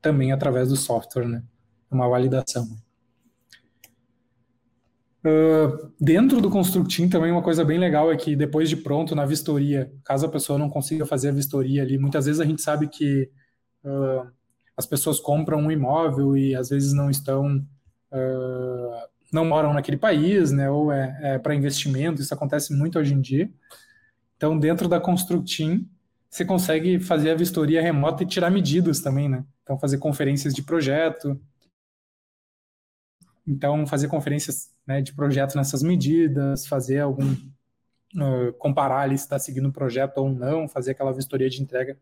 também 0.00 0.32
através 0.32 0.68
do 0.68 0.76
software, 0.76 1.26
né, 1.26 1.42
uma 1.90 2.08
validação. 2.08 2.68
Uh, 5.22 5.92
dentro 6.00 6.40
do 6.40 6.48
Constructim 6.48 7.06
também 7.06 7.30
uma 7.30 7.42
coisa 7.42 7.62
bem 7.62 7.78
legal 7.78 8.10
é 8.10 8.16
que 8.16 8.34
depois 8.34 8.70
de 8.70 8.76
pronto 8.76 9.14
na 9.14 9.26
vistoria, 9.26 9.92
caso 10.02 10.24
a 10.24 10.30
pessoa 10.30 10.58
não 10.58 10.70
consiga 10.70 11.04
fazer 11.04 11.28
a 11.28 11.32
vistoria 11.32 11.82
ali, 11.82 11.98
muitas 11.98 12.24
vezes 12.24 12.40
a 12.40 12.44
gente 12.46 12.62
sabe 12.62 12.88
que 12.88 13.30
uh, 13.84 14.30
as 14.74 14.86
pessoas 14.86 15.20
compram 15.20 15.58
um 15.58 15.70
imóvel 15.70 16.34
e 16.38 16.54
às 16.54 16.70
vezes 16.70 16.94
não 16.94 17.10
estão, 17.10 17.56
uh, 17.56 19.09
não 19.32 19.44
moram 19.44 19.72
naquele 19.72 19.96
país, 19.96 20.50
né? 20.50 20.70
Ou 20.70 20.92
é, 20.92 21.18
é 21.22 21.38
para 21.38 21.54
investimento, 21.54 22.20
isso 22.20 22.34
acontece 22.34 22.74
muito 22.74 22.98
hoje 22.98 23.14
em 23.14 23.20
dia. 23.20 23.50
Então, 24.36 24.58
dentro 24.58 24.88
da 24.88 25.00
Constructim, 25.00 25.88
você 26.28 26.44
consegue 26.44 26.98
fazer 26.98 27.30
a 27.30 27.34
vistoria 27.34 27.82
remota 27.82 28.22
e 28.22 28.26
tirar 28.26 28.50
medidas 28.50 29.00
também, 29.00 29.28
né? 29.28 29.44
Então, 29.62 29.78
fazer 29.78 29.98
conferências 29.98 30.54
de 30.54 30.62
projeto, 30.62 31.40
então, 33.46 33.86
fazer 33.86 34.08
conferências 34.08 34.70
né, 34.86 35.02
de 35.02 35.12
projetos 35.12 35.56
nessas 35.56 35.82
medidas, 35.82 36.66
fazer 36.66 37.00
algum. 37.00 37.34
Uh, 38.12 38.52
comparar 38.58 39.02
ali 39.02 39.16
se 39.16 39.22
está 39.22 39.38
seguindo 39.38 39.68
o 39.68 39.72
projeto 39.72 40.18
ou 40.18 40.28
não, 40.28 40.68
fazer 40.68 40.90
aquela 40.90 41.12
vistoria 41.12 41.48
de 41.48 41.62
entrega 41.62 41.96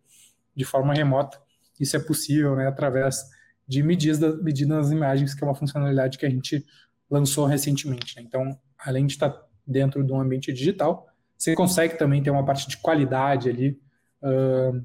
de 0.57 0.65
forma 0.65 0.95
remota. 0.95 1.39
Isso 1.79 1.97
é 1.97 2.01
possível 2.01 2.57
né, 2.57 2.67
através 2.67 3.25
de 3.67 3.83
medidas, 3.83 4.43
medidas 4.43 4.79
nas 4.79 4.91
imagens, 4.91 5.35
que 5.35 5.45
é 5.45 5.47
uma 5.47 5.55
funcionalidade 5.55 6.17
que 6.17 6.25
a 6.25 6.31
gente 6.31 6.65
lançou 7.11 7.47
recentemente. 7.47 8.17
Né? 8.17 8.23
Então, 8.27 8.59
além 8.79 9.07
de 9.07 9.15
estar 9.15 9.35
dentro 9.67 10.05
de 10.05 10.13
um 10.13 10.21
ambiente 10.21 10.53
digital, 10.53 11.07
você 11.37 11.55
consegue 11.55 11.97
também 11.97 12.23
ter 12.23 12.31
uma 12.31 12.45
parte 12.45 12.69
de 12.69 12.77
qualidade 12.79 13.49
ali 13.49 13.79
uh, 14.23 14.85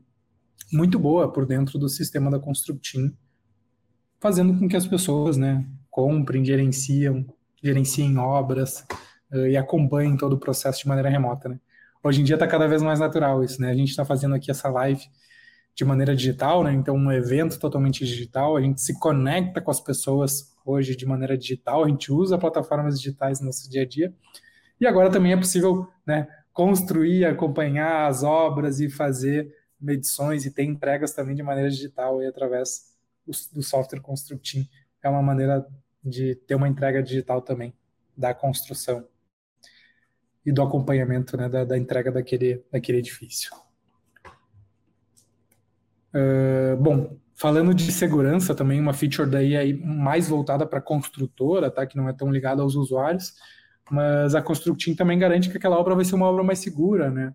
muito 0.71 0.99
boa 0.99 1.31
por 1.31 1.45
dentro 1.45 1.79
do 1.79 1.89
sistema 1.89 2.29
da 2.29 2.39
Constructim, 2.39 3.15
fazendo 4.19 4.57
com 4.57 4.67
que 4.67 4.75
as 4.75 4.85
pessoas 4.85 5.37
né, 5.37 5.65
comprem, 5.89 6.45
gerenciam, 6.45 7.25
gerenciem 7.61 8.17
obras 8.17 8.85
uh, 9.31 9.47
e 9.47 9.57
acompanhem 9.57 10.15
todo 10.17 10.33
o 10.33 10.39
processo 10.39 10.81
de 10.81 10.87
maneira 10.87 11.09
remota, 11.09 11.49
né? 11.49 11.59
Hoje 12.05 12.19
em 12.19 12.25
dia 12.25 12.35
está 12.35 12.45
cada 12.45 12.67
vez 12.67 12.81
mais 12.81 12.99
natural 12.99 13.45
isso, 13.45 13.61
né? 13.61 13.69
A 13.71 13.73
gente 13.73 13.89
está 13.89 14.03
fazendo 14.03 14.35
aqui 14.35 14.51
essa 14.51 14.67
live 14.67 15.07
de 15.73 15.85
maneira 15.85 16.13
digital, 16.13 16.61
né? 16.61 16.73
Então, 16.73 16.95
um 16.95 17.11
evento 17.11 17.57
totalmente 17.57 18.05
digital, 18.05 18.57
a 18.57 18.61
gente 18.61 18.81
se 18.81 18.99
conecta 18.99 19.61
com 19.61 19.71
as 19.71 19.79
pessoas 19.79 20.52
hoje 20.65 20.96
de 20.96 21.05
maneira 21.05 21.38
digital, 21.38 21.84
a 21.84 21.88
gente 21.88 22.12
usa 22.12 22.38
plataformas 22.38 23.00
digitais 23.00 23.39
no 23.39 23.48
nosso 23.48 23.70
dia 23.70 23.82
a 23.82 23.86
dia. 23.86 24.13
E 24.79 24.88
agora 24.88 25.12
também 25.12 25.34
é 25.34 25.38
possível, 25.38 25.88
né, 26.05 26.27
construir, 26.51 27.25
acompanhar 27.25 28.08
as 28.08 28.24
obras 28.24 28.79
e 28.79 28.89
fazer 28.89 29.53
medições 29.79 30.46
e 30.46 30.51
ter 30.51 30.63
entregas 30.63 31.13
também 31.13 31.36
de 31.36 31.43
maneira 31.43 31.70
digital 31.70 32.22
e 32.22 32.27
através 32.27 32.93
do 33.53 33.62
software 33.62 34.00
Constructim. 34.00 34.70
É 35.01 35.10
uma 35.10 35.22
maneira 35.22 35.65
de 36.03 36.36
ter 36.36 36.55
uma 36.55 36.67
entrega 36.67 37.01
digital 37.01 37.41
também 37.41 37.74
da 38.15 38.34
construção 38.34 39.08
e 40.46 40.51
do 40.51 40.62
acompanhamento 40.62 41.38
né, 41.38 41.48
da, 41.50 41.63
da, 41.63 41.77
entrega 41.77 42.12
daquele, 42.12 42.63
daquele 42.72 43.00
edifício. 43.00 43.53
Uh, 46.13 46.77
bom, 46.77 47.17
falando 47.35 47.73
de 47.73 47.91
segurança 47.91 48.53
também, 48.53 48.79
uma 48.79 48.93
feature 48.93 49.29
daí 49.29 49.55
aí 49.55 49.73
mais 49.73 50.27
voltada 50.27 50.65
para 50.65 50.79
a 50.79 50.81
construtora, 50.81 51.71
tá? 51.71 51.85
Que 51.85 51.97
não 51.97 52.07
é 52.07 52.13
tão 52.13 52.31
ligada 52.31 52.61
aos 52.61 52.75
usuários, 52.75 53.33
mas 53.89 54.33
a 54.35 54.41
Constructing 54.41 54.95
também 54.95 55.19
garante 55.19 55.49
que 55.49 55.57
aquela 55.57 55.77
obra 55.77 55.95
vai 55.95 56.05
ser 56.05 56.15
uma 56.15 56.27
obra 56.27 56.43
mais 56.43 56.59
segura, 56.59 57.09
né? 57.09 57.33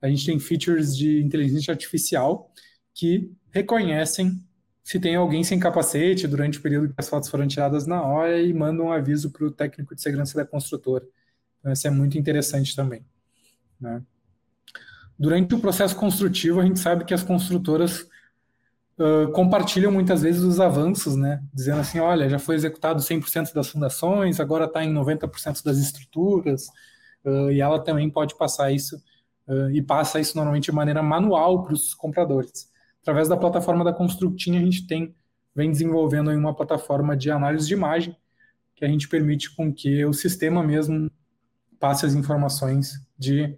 A 0.00 0.08
gente 0.08 0.24
tem 0.24 0.38
features 0.38 0.96
de 0.96 1.22
inteligência 1.22 1.72
artificial 1.72 2.50
que 2.94 3.30
reconhecem 3.50 4.40
se 4.82 4.98
tem 4.98 5.14
alguém 5.14 5.44
sem 5.44 5.58
capacete 5.58 6.26
durante 6.26 6.58
o 6.58 6.62
período 6.62 6.88
que 6.88 6.94
as 6.96 7.08
fotos 7.08 7.28
foram 7.28 7.46
tiradas 7.46 7.86
na 7.86 8.02
hora 8.02 8.40
e 8.40 8.52
mandam 8.52 8.86
um 8.86 8.92
aviso 8.92 9.30
para 9.30 9.46
o 9.46 9.50
técnico 9.50 9.94
de 9.94 10.00
segurança 10.00 10.36
da 10.36 10.44
construtora. 10.44 11.04
Então, 11.58 11.72
isso 11.72 11.86
é 11.86 11.90
muito 11.90 12.18
interessante 12.18 12.74
também. 12.74 13.04
Né? 13.78 14.02
Durante 15.18 15.54
o 15.54 15.60
processo 15.60 15.94
construtivo, 15.94 16.60
a 16.60 16.64
gente 16.64 16.80
sabe 16.80 17.04
que 17.04 17.12
as 17.12 17.22
construtoras 17.22 18.08
compartilham 19.32 19.90
muitas 19.90 20.22
vezes 20.22 20.42
os 20.42 20.60
avanços, 20.60 21.16
né? 21.16 21.42
dizendo 21.54 21.80
assim, 21.80 21.98
olha, 21.98 22.28
já 22.28 22.38
foi 22.38 22.54
executado 22.54 23.00
100% 23.00 23.54
das 23.54 23.68
fundações, 23.68 24.40
agora 24.40 24.66
está 24.66 24.84
em 24.84 24.92
90% 24.92 25.64
das 25.64 25.78
estruturas, 25.78 26.68
uh, 27.24 27.50
e 27.50 27.60
ela 27.60 27.78
também 27.82 28.10
pode 28.10 28.36
passar 28.36 28.70
isso, 28.70 28.96
uh, 29.48 29.70
e 29.70 29.80
passa 29.80 30.20
isso 30.20 30.36
normalmente 30.36 30.64
de 30.64 30.72
maneira 30.72 31.02
manual 31.02 31.62
para 31.62 31.72
os 31.72 31.94
compradores 31.94 32.70
através 33.02 33.28
da 33.28 33.36
plataforma 33.36 33.84
da 33.84 33.92
Constructing, 33.92 34.56
a 34.56 34.60
gente 34.60 34.86
tem, 34.86 35.14
vem 35.54 35.70
desenvolvendo 35.70 36.30
uma 36.30 36.54
plataforma 36.54 37.16
de 37.16 37.30
análise 37.30 37.66
de 37.66 37.74
imagem, 37.74 38.16
que 38.74 38.84
a 38.84 38.88
gente 38.88 39.08
permite 39.08 39.54
com 39.54 39.72
que 39.72 40.04
o 40.04 40.12
sistema 40.12 40.62
mesmo 40.62 41.10
passe 41.78 42.06
as 42.06 42.14
informações 42.14 43.00
de 43.18 43.56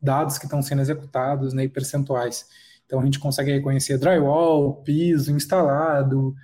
dados 0.00 0.38
que 0.38 0.46
estão 0.46 0.60
sendo 0.60 0.80
executados 0.80 1.52
né, 1.52 1.64
e 1.64 1.68
percentuais. 1.68 2.46
Então 2.88 3.00
a 3.00 3.04
gente 3.04 3.20
consegue 3.20 3.52
reconhecer 3.52 3.98
drywall, 3.98 4.76
piso 4.76 5.30
instalado, 5.30 6.34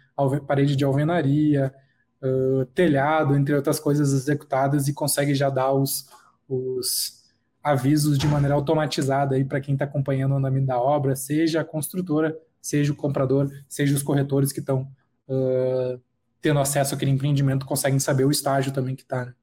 parede 0.46 0.76
de 0.76 0.84
alvenaria, 0.84 1.74
uh, 2.22 2.66
telhado, 2.66 3.34
entre 3.34 3.54
outras 3.54 3.80
coisas 3.80 4.12
executadas 4.12 4.86
e 4.86 4.92
consegue 4.92 5.34
já 5.34 5.48
dar 5.48 5.72
os, 5.72 6.06
os 6.46 7.24
avisos 7.62 8.18
de 8.18 8.28
maneira 8.28 8.54
automatizada 8.54 9.42
para 9.46 9.58
quem 9.58 9.72
está 9.72 9.86
acompanhando 9.86 10.32
o 10.32 10.36
andamento 10.36 10.66
da 10.66 10.78
obra, 10.78 11.16
seja 11.16 11.62
a 11.62 11.64
construtora, 11.64 12.38
seja 12.60 12.92
o 12.92 12.96
comprador, 12.96 13.50
seja 13.66 13.94
os 13.94 14.02
corretores 14.02 14.52
que 14.52 14.60
estão 14.60 14.82
uh, 15.26 15.98
tendo 16.42 16.60
acesso 16.60 16.94
àquele 16.94 17.10
empreendimento, 17.10 17.64
conseguem 17.64 17.98
saber 17.98 18.26
o 18.26 18.30
estágio 18.30 18.70
também 18.70 18.94
que 18.94 19.02
está. 19.02 19.24
Né? 19.24 19.34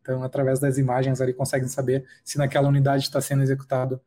Então, 0.00 0.24
através 0.24 0.58
das 0.58 0.78
imagens 0.78 1.20
ali, 1.20 1.34
conseguem 1.34 1.68
saber 1.68 2.06
se 2.24 2.38
naquela 2.38 2.68
unidade 2.68 3.02
está 3.02 3.20
sendo 3.20 3.42
executado 3.42 4.00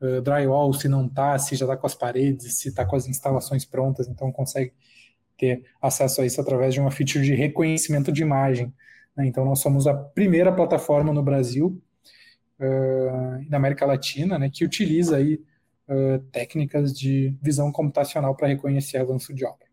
uh, 0.00 0.20
drywall, 0.20 0.72
se 0.72 0.88
não 0.88 1.06
está, 1.06 1.38
se 1.38 1.56
já 1.56 1.64
está 1.64 1.76
com 1.76 1.86
as 1.86 1.94
paredes, 1.94 2.58
se 2.58 2.68
está 2.68 2.84
com 2.84 2.96
as 2.96 3.06
instalações 3.06 3.64
prontas, 3.64 4.08
então 4.08 4.30
consegue 4.32 4.72
ter 5.38 5.64
acesso 5.80 6.20
a 6.20 6.26
isso 6.26 6.40
através 6.40 6.74
de 6.74 6.80
uma 6.80 6.90
feature 6.90 7.24
de 7.24 7.34
reconhecimento 7.34 8.12
de 8.12 8.22
imagem. 8.22 8.72
Né? 9.16 9.26
Então, 9.26 9.44
nós 9.44 9.60
somos 9.60 9.86
a 9.86 9.94
primeira 9.94 10.52
plataforma 10.52 11.12
no 11.12 11.22
Brasil 11.22 11.80
uh, 12.60 13.50
na 13.50 13.56
América 13.56 13.86
Latina, 13.86 14.38
né, 14.38 14.50
que 14.52 14.64
utiliza 14.64 15.16
aí 15.16 15.42
uh, 15.88 16.18
técnicas 16.30 16.92
de 16.92 17.34
visão 17.42 17.72
computacional 17.72 18.36
para 18.36 18.48
reconhecer 18.48 18.98
avanço 18.98 19.32
de 19.34 19.44
obra, 19.44 19.66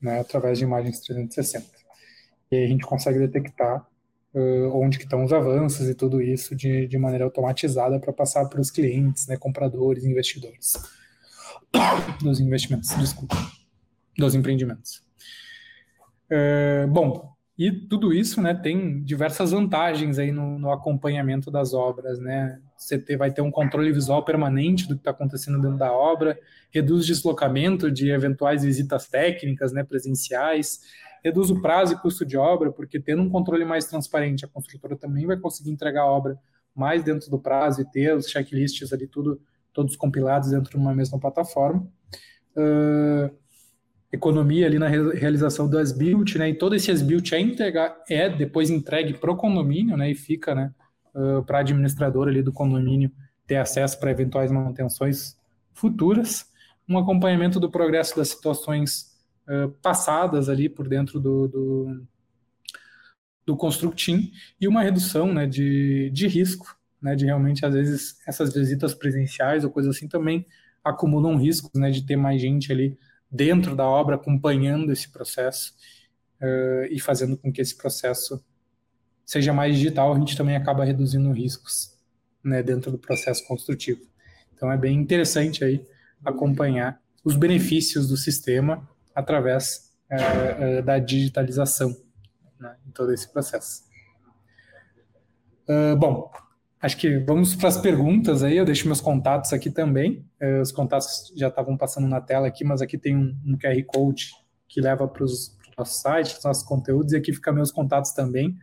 né, 0.00 0.20
através 0.20 0.58
de 0.58 0.64
imagens 0.64 1.00
360. 1.00 1.66
E 2.50 2.56
aí 2.56 2.64
a 2.64 2.68
gente 2.68 2.84
consegue 2.84 3.18
detectar 3.18 3.86
uh, 4.34 4.76
onde 4.76 4.98
que 4.98 5.04
estão 5.04 5.24
os 5.24 5.32
avanços 5.32 5.88
e 5.88 5.94
tudo 5.94 6.20
isso 6.20 6.54
de, 6.54 6.86
de 6.86 6.98
maneira 6.98 7.24
automatizada 7.24 7.98
para 7.98 8.12
passar 8.12 8.46
para 8.48 8.60
os 8.60 8.70
clientes, 8.70 9.26
né, 9.26 9.36
compradores, 9.36 10.04
investidores 10.04 10.74
dos 12.22 12.40
investimentos, 12.40 12.88
desculpa, 12.96 13.36
dos 14.16 14.34
empreendimentos. 14.34 15.02
Uh, 16.30 16.88
bom, 16.88 17.32
e 17.58 17.70
tudo 17.70 18.12
isso 18.12 18.40
né, 18.40 18.54
tem 18.54 19.02
diversas 19.02 19.50
vantagens 19.50 20.18
aí 20.18 20.32
no, 20.32 20.58
no 20.58 20.72
acompanhamento 20.72 21.50
das 21.50 21.74
obras. 21.74 22.18
Né? 22.18 22.58
Você 22.76 22.98
ter, 22.98 23.16
vai 23.16 23.30
ter 23.30 23.42
um 23.42 23.50
controle 23.50 23.92
visual 23.92 24.24
permanente 24.24 24.88
do 24.88 24.94
que 24.94 25.00
está 25.00 25.10
acontecendo 25.10 25.60
dentro 25.60 25.76
da 25.76 25.92
obra, 25.92 26.38
reduz 26.70 27.06
deslocamento 27.06 27.90
de 27.90 28.10
eventuais 28.10 28.64
visitas 28.64 29.06
técnicas 29.06 29.72
né, 29.72 29.84
presenciais, 29.84 30.80
reduz 31.22 31.50
o 31.50 31.60
prazo 31.60 31.94
e 31.94 31.98
custo 31.98 32.24
de 32.24 32.36
obra, 32.36 32.72
porque 32.72 32.98
tendo 32.98 33.22
um 33.22 33.28
controle 33.28 33.64
mais 33.64 33.86
transparente, 33.86 34.44
a 34.44 34.48
construtora 34.48 34.96
também 34.96 35.26
vai 35.26 35.36
conseguir 35.36 35.70
entregar 35.70 36.02
a 36.02 36.06
obra 36.06 36.38
mais 36.74 37.04
dentro 37.04 37.30
do 37.30 37.38
prazo 37.38 37.80
e 37.80 37.84
ter 37.84 38.14
os 38.16 38.28
checklists 38.28 38.92
ali 38.92 39.06
tudo, 39.06 39.40
todos 39.72 39.96
compilados 39.96 40.50
dentro 40.50 40.70
de 40.70 40.76
uma 40.76 40.94
mesma 40.94 41.18
plataforma. 41.18 41.86
Uh, 42.56 43.34
economia 44.12 44.66
ali 44.66 44.78
na 44.78 44.88
realização 44.88 45.68
do 45.68 45.78
as-built, 45.78 46.36
né? 46.36 46.50
E 46.50 46.54
todo 46.54 46.74
esse 46.74 46.90
as-built 46.90 47.32
é, 47.32 47.40
entregar, 47.40 47.96
é 48.08 48.28
depois 48.28 48.68
entregue 48.68 49.14
para 49.14 49.30
o 49.30 49.36
condomínio, 49.36 49.96
né? 49.96 50.10
E 50.10 50.14
fica, 50.14 50.54
né? 50.54 50.72
Uh, 51.14 51.42
para 51.44 51.58
a 51.58 51.60
administradora 51.60 52.30
ali 52.30 52.42
do 52.42 52.52
condomínio 52.52 53.10
ter 53.46 53.56
acesso 53.56 53.98
para 53.98 54.10
eventuais 54.10 54.50
manutenções 54.50 55.36
futuras, 55.72 56.46
um 56.88 56.98
acompanhamento 56.98 57.60
do 57.60 57.70
progresso 57.70 58.16
das 58.16 58.28
situações 58.28 59.11
uh, 59.48 59.70
passadas 59.82 60.48
ali 60.48 60.68
por 60.68 60.88
dentro 60.88 61.20
do, 61.20 61.48
do, 61.48 62.06
do 63.46 63.56
Constructim 63.56 64.32
e 64.60 64.68
uma 64.68 64.82
redução, 64.82 65.32
né? 65.32 65.46
De, 65.46 66.10
de 66.10 66.26
risco, 66.26 66.76
né? 67.00 67.14
De 67.14 67.24
realmente 67.24 67.64
às 67.64 67.74
vezes 67.74 68.18
essas 68.26 68.52
visitas 68.52 68.94
presenciais 68.94 69.64
ou 69.64 69.70
coisas 69.70 69.96
assim 69.96 70.08
também 70.08 70.46
acumulam 70.84 71.36
riscos, 71.36 71.70
né? 71.74 71.90
De 71.90 72.04
ter 72.04 72.16
mais 72.16 72.40
gente 72.40 72.72
ali 72.72 72.98
dentro 73.30 73.74
da 73.74 73.86
obra, 73.86 74.16
acompanhando 74.16 74.92
esse 74.92 75.10
processo 75.10 75.74
uh, 76.40 76.86
e 76.90 77.00
fazendo 77.00 77.36
com 77.36 77.50
que 77.50 77.60
esse 77.60 77.76
processo 77.76 78.44
seja 79.24 79.52
mais 79.52 79.76
digital, 79.76 80.12
a 80.12 80.18
gente 80.18 80.36
também 80.36 80.56
acaba 80.56 80.84
reduzindo 80.84 81.32
riscos 81.32 81.96
né, 82.44 82.62
dentro 82.62 82.90
do 82.90 82.98
processo 82.98 83.46
construtivo. 83.46 84.02
Então 84.54 84.70
é 84.70 84.76
bem 84.76 84.98
interessante 84.98 85.64
aí 85.64 85.84
acompanhar 86.24 87.00
os 87.24 87.36
benefícios 87.36 88.08
do 88.08 88.16
sistema 88.16 88.88
através 89.14 89.92
uh, 90.10 90.80
uh, 90.80 90.82
da 90.82 90.98
digitalização 90.98 91.96
né, 92.58 92.76
em 92.86 92.90
todo 92.90 93.12
esse 93.12 93.30
processo. 93.32 93.82
bom, 95.98 96.30
Acho 96.82 96.96
que 96.96 97.16
vamos 97.18 97.54
para 97.54 97.68
as 97.68 97.80
perguntas 97.80 98.42
aí. 98.42 98.56
Eu 98.56 98.64
deixo 98.64 98.88
meus 98.88 99.00
contatos 99.00 99.52
aqui 99.52 99.70
também. 99.70 100.26
É, 100.40 100.60
os 100.60 100.72
contatos 100.72 101.32
já 101.36 101.46
estavam 101.46 101.76
passando 101.76 102.08
na 102.08 102.20
tela 102.20 102.48
aqui, 102.48 102.64
mas 102.64 102.82
aqui 102.82 102.98
tem 102.98 103.16
um, 103.16 103.36
um 103.46 103.56
QR 103.56 103.80
Code 103.86 104.32
que 104.68 104.80
leva 104.80 105.06
para 105.06 105.22
os 105.22 105.56
nossos 105.78 106.02
sites, 106.02 106.38
os 106.38 106.44
nossos 106.44 106.64
conteúdos, 106.64 107.12
e 107.12 107.16
aqui 107.16 107.32
fica 107.32 107.52
meus 107.52 107.70
contatos 107.70 108.10
também. 108.10 108.58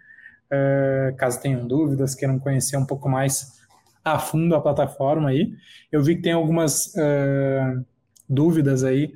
É, 0.51 1.15
caso 1.17 1.39
tenham 1.39 1.65
dúvidas, 1.65 2.13
queiram 2.13 2.38
conhecer 2.38 2.75
um 2.75 2.85
pouco 2.85 3.07
mais 3.07 3.57
a 4.03 4.19
fundo 4.19 4.53
a 4.53 4.59
plataforma 4.59 5.29
aí. 5.29 5.53
Eu 5.89 6.03
vi 6.03 6.17
que 6.17 6.23
tem 6.23 6.33
algumas 6.33 6.88
uh, 6.88 7.85
dúvidas 8.27 8.83
aí 8.83 9.13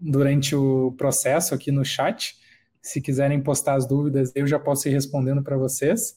durante 0.00 0.54
o 0.54 0.92
processo 0.96 1.54
aqui 1.54 1.70
no 1.70 1.84
chat. 1.84 2.36
Se 2.82 3.00
quiserem 3.00 3.42
postar 3.42 3.74
as 3.74 3.86
dúvidas, 3.86 4.30
eu 4.34 4.46
já 4.46 4.58
posso 4.58 4.88
ir 4.88 4.92
respondendo 4.92 5.42
para 5.42 5.56
vocês. 5.56 6.16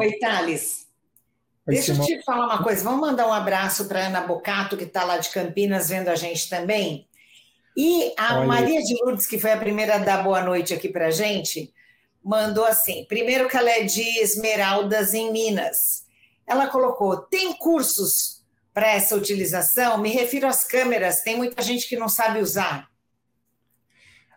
Oi, 0.00 0.18
Thales. 0.18 0.86
Deixa 1.66 1.92
eu 1.92 2.00
te 2.00 2.22
falar 2.22 2.46
uma 2.46 2.62
coisa. 2.62 2.84
Vamos 2.84 3.00
mandar 3.00 3.26
um 3.26 3.32
abraço 3.32 3.86
para 3.86 4.06
Ana 4.06 4.20
Bocato, 4.20 4.76
que 4.76 4.84
está 4.84 5.04
lá 5.04 5.18
de 5.18 5.30
Campinas, 5.30 5.88
vendo 5.88 6.08
a 6.08 6.14
gente 6.14 6.48
também. 6.48 7.08
E 7.76 8.14
a 8.16 8.38
Olha. 8.38 8.46
Maria 8.46 8.82
de 8.82 8.94
Lourdes, 9.02 9.26
que 9.26 9.38
foi 9.38 9.52
a 9.52 9.56
primeira 9.56 9.96
a 9.96 9.98
dar 9.98 10.22
boa 10.22 10.42
noite 10.42 10.72
aqui 10.72 10.88
para 10.88 11.08
a 11.08 11.10
gente, 11.10 11.74
mandou 12.24 12.64
assim: 12.64 13.04
primeiro 13.06 13.48
que 13.48 13.56
ela 13.56 13.70
é 13.70 13.82
de 13.82 14.00
Esmeraldas, 14.20 15.12
em 15.12 15.32
Minas. 15.32 16.06
Ela 16.46 16.68
colocou: 16.68 17.16
tem 17.16 17.52
cursos 17.54 18.35
para 18.76 18.88
essa 18.88 19.16
utilização? 19.16 19.96
Me 19.96 20.10
refiro 20.10 20.46
às 20.46 20.62
câmeras, 20.62 21.22
tem 21.22 21.34
muita 21.34 21.62
gente 21.62 21.88
que 21.88 21.96
não 21.96 22.10
sabe 22.10 22.40
usar. 22.40 22.90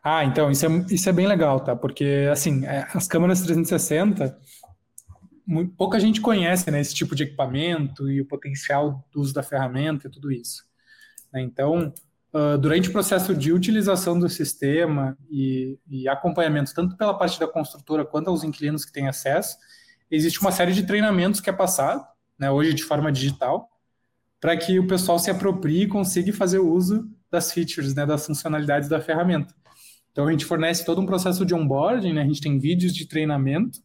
Ah, 0.01 0.23
então, 0.23 0.49
isso 0.49 0.65
é, 0.65 0.69
isso 0.89 1.09
é 1.09 1.11
bem 1.11 1.27
legal, 1.27 1.59
tá? 1.59 1.75
Porque, 1.75 2.25
assim, 2.31 2.65
é, 2.65 2.87
as 2.93 3.05
câmeras 3.05 3.41
360 3.41 4.39
pouca 5.75 5.99
gente 5.99 6.21
conhece 6.21 6.71
né, 6.71 6.79
esse 6.79 6.95
tipo 6.95 7.13
de 7.15 7.23
equipamento 7.23 8.09
e 8.09 8.21
o 8.21 8.25
potencial 8.25 9.05
do 9.11 9.19
uso 9.19 9.33
da 9.33 9.43
ferramenta 9.43 10.07
e 10.07 10.09
tudo 10.09 10.31
isso. 10.31 10.63
Né? 11.33 11.41
Então, 11.41 11.93
uh, 12.33 12.57
durante 12.57 12.87
o 12.87 12.93
processo 12.93 13.35
de 13.35 13.51
utilização 13.51 14.17
do 14.17 14.29
sistema 14.29 15.17
e, 15.29 15.77
e, 15.89 16.07
acompanhamento, 16.07 16.73
tanto 16.73 16.95
pela 16.95 17.17
parte 17.17 17.37
da 17.37 17.47
construtora 17.47 18.05
quanto 18.05 18.29
aos 18.29 18.45
inquilinos 18.45 18.85
que 18.85 18.93
têm 18.93 19.09
acesso, 19.09 19.57
existe 20.09 20.39
uma 20.39 20.51
série 20.51 20.71
de 20.71 20.85
treinamentos 20.85 21.41
que 21.41 21.49
é 21.49 21.53
passado, 21.53 22.05
né, 22.39 22.49
hoje 22.49 22.73
de 22.73 22.83
forma 22.83 23.11
digital, 23.11 23.69
para 24.39 24.55
que 24.57 24.79
o 24.79 24.87
pessoal 24.87 25.19
se 25.19 25.29
aproprie 25.29 25.83
e 25.83 25.87
consiga 25.87 26.31
fazer 26.33 26.59
uso 26.59 27.09
das 27.29 27.51
features, 27.51 27.93
né, 27.93 28.05
das 28.05 28.25
funcionalidades 28.25 28.89
da 28.89 28.99
ferramenta. 29.01 29.53
Então, 30.11 30.27
a 30.27 30.31
gente 30.31 30.45
fornece 30.45 30.85
todo 30.85 30.99
um 30.99 31.05
processo 31.05 31.45
de 31.45 31.53
onboarding, 31.53 32.13
né, 32.13 32.21
a 32.21 32.25
gente 32.25 32.41
tem 32.41 32.57
vídeos 32.57 32.93
de 32.93 33.05
treinamento, 33.05 33.79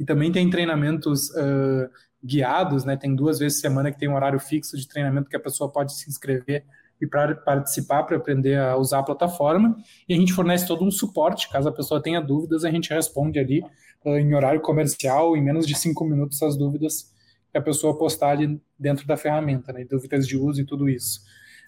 e 0.00 0.04
também 0.04 0.32
tem 0.32 0.48
treinamentos 0.48 1.28
uh, 1.30 1.90
guiados, 2.24 2.86
né? 2.86 2.96
Tem 2.96 3.14
duas 3.14 3.38
vezes 3.38 3.58
por 3.58 3.68
semana 3.68 3.92
que 3.92 3.98
tem 3.98 4.08
um 4.08 4.14
horário 4.14 4.40
fixo 4.40 4.74
de 4.78 4.88
treinamento 4.88 5.28
que 5.28 5.36
a 5.36 5.40
pessoa 5.40 5.70
pode 5.70 5.92
se 5.92 6.08
inscrever 6.08 6.64
e 6.98 7.06
para 7.06 7.34
participar, 7.34 8.04
para 8.04 8.16
aprender 8.16 8.58
a 8.58 8.78
usar 8.78 9.00
a 9.00 9.02
plataforma. 9.02 9.76
E 10.08 10.14
a 10.14 10.16
gente 10.16 10.32
fornece 10.32 10.66
todo 10.66 10.82
um 10.82 10.90
suporte, 10.90 11.50
caso 11.50 11.68
a 11.68 11.72
pessoa 11.72 12.02
tenha 12.02 12.18
dúvidas, 12.18 12.64
a 12.64 12.70
gente 12.70 12.88
responde 12.88 13.38
ali 13.38 13.62
uh, 14.04 14.16
em 14.16 14.34
horário 14.34 14.62
comercial, 14.62 15.36
em 15.36 15.42
menos 15.42 15.66
de 15.66 15.74
cinco 15.74 16.02
minutos, 16.06 16.42
as 16.42 16.56
dúvidas 16.56 17.12
que 17.50 17.58
a 17.58 17.62
pessoa 17.62 17.96
postar 17.96 18.30
ali 18.30 18.60
dentro 18.78 19.06
da 19.06 19.16
ferramenta, 19.16 19.72
né? 19.72 19.84
Dúvidas 19.84 20.26
de 20.26 20.36
uso 20.36 20.60
e 20.60 20.64
tudo 20.64 20.88
isso. 20.88 21.20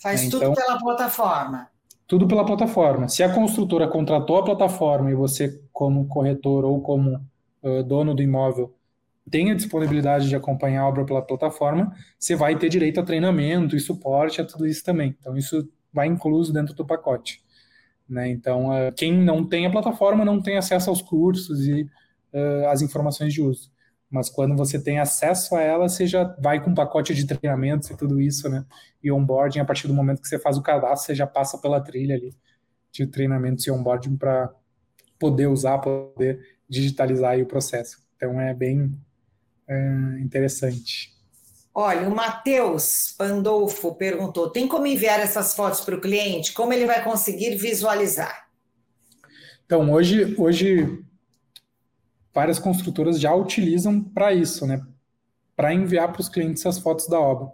Faz 0.03 0.25
né? 0.25 0.31
tudo 0.31 0.45
então, 0.45 0.55
pela 0.55 0.79
plataforma. 0.79 1.68
Tudo 2.07 2.27
pela 2.27 2.45
plataforma. 2.45 3.09
Se 3.09 3.23
a 3.23 3.33
construtora 3.33 3.88
contratou 3.88 4.37
a 4.37 4.45
plataforma 4.45 5.11
e 5.11 5.14
você, 5.14 5.61
como 5.73 6.07
corretor 6.07 6.64
ou 6.64 6.81
como 6.81 7.21
uh, 7.62 7.83
dono 7.83 8.14
do 8.14 8.23
imóvel, 8.23 8.75
tem 9.31 9.51
a 9.51 9.55
disponibilidade 9.55 10.29
de 10.29 10.37
acompanhar 10.37 10.83
a 10.83 10.88
obra 10.88 11.05
pela 11.05 11.23
plataforma, 11.23 11.95
você 12.18 12.35
vai 12.35 12.59
ter 12.59 12.68
direito 12.68 13.01
a 13.01 13.05
treinamento 13.05 13.77
e 13.77 13.81
suporte 13.81 14.40
a 14.40 14.45
tudo 14.45 14.66
isso 14.66 14.85
também. 14.85 15.16
Então, 15.18 15.37
isso 15.37 15.68
vai 15.92 16.07
incluso 16.07 16.53
dentro 16.53 16.75
do 16.75 16.85
pacote. 16.85 17.40
Né? 18.09 18.29
Então, 18.29 18.68
uh, 18.68 18.92
quem 18.97 19.12
não 19.12 19.45
tem 19.45 19.66
a 19.66 19.71
plataforma 19.71 20.25
não 20.25 20.40
tem 20.42 20.57
acesso 20.57 20.90
aos 20.90 21.01
cursos 21.01 21.66
e 21.66 21.83
uh, 22.33 22.68
às 22.68 22.83
informações 22.83 23.33
de 23.33 23.40
uso. 23.40 23.71
Mas 24.12 24.29
quando 24.29 24.55
você 24.55 24.79
tem 24.79 24.98
acesso 24.98 25.57
a 25.57 25.62
ela, 25.62 25.88
você 25.88 26.07
já 26.07 26.37
vai 26.38 26.62
com 26.62 26.70
um 26.70 26.75
pacote 26.75 27.14
de 27.14 27.27
treinamentos 27.27 27.88
e 27.88 27.96
tudo 27.96 28.20
isso, 28.20 28.46
né? 28.46 28.62
E 29.03 29.11
onboarding, 29.11 29.61
a 29.61 29.64
partir 29.64 29.88
do 29.88 29.94
momento 29.94 30.20
que 30.20 30.29
você 30.29 30.38
faz 30.38 30.59
o 30.59 30.62
cadastro, 30.62 31.07
você 31.07 31.14
já 31.14 31.27
passa 31.27 31.57
pela 31.57 31.81
trilha 31.81 32.14
ali 32.14 32.37
de 32.92 33.07
treinamentos 33.07 33.66
e 33.66 33.70
onboarding 33.70 34.18
para 34.18 34.53
poder 35.18 35.46
usar, 35.46 35.79
poder 35.79 36.59
digitalizar 36.68 37.38
o 37.38 37.46
processo. 37.46 38.03
Então, 38.14 38.38
é 38.38 38.53
bem 38.53 38.94
é, 39.66 40.20
interessante. 40.20 41.11
Olha, 41.75 42.07
o 42.07 42.14
Matheus 42.14 43.14
Pandolfo 43.16 43.94
perguntou: 43.94 44.51
tem 44.51 44.68
como 44.68 44.87
enviar 44.87 45.20
essas 45.20 45.55
fotos 45.55 45.81
para 45.81 45.96
o 45.96 46.01
cliente? 46.03 46.53
Como 46.53 46.70
ele 46.75 46.85
vai 46.85 47.03
conseguir 47.03 47.57
visualizar? 47.57 48.46
Então, 49.64 49.90
hoje, 49.90 50.35
hoje 50.37 51.03
várias 52.35 52.59
construtoras 52.59 53.21
já 53.21 53.35
utilizam 53.35 54.03
para 54.03 54.33
isso, 54.33 54.66
né? 54.66 54.85
Para 55.55 55.75
enviar 55.75 56.11
para 56.12 56.21
os 56.21 56.29
clientes 56.29 56.64
as 56.66 56.79
fotos 56.79 57.09
da 57.09 57.21
obra. 57.21 57.53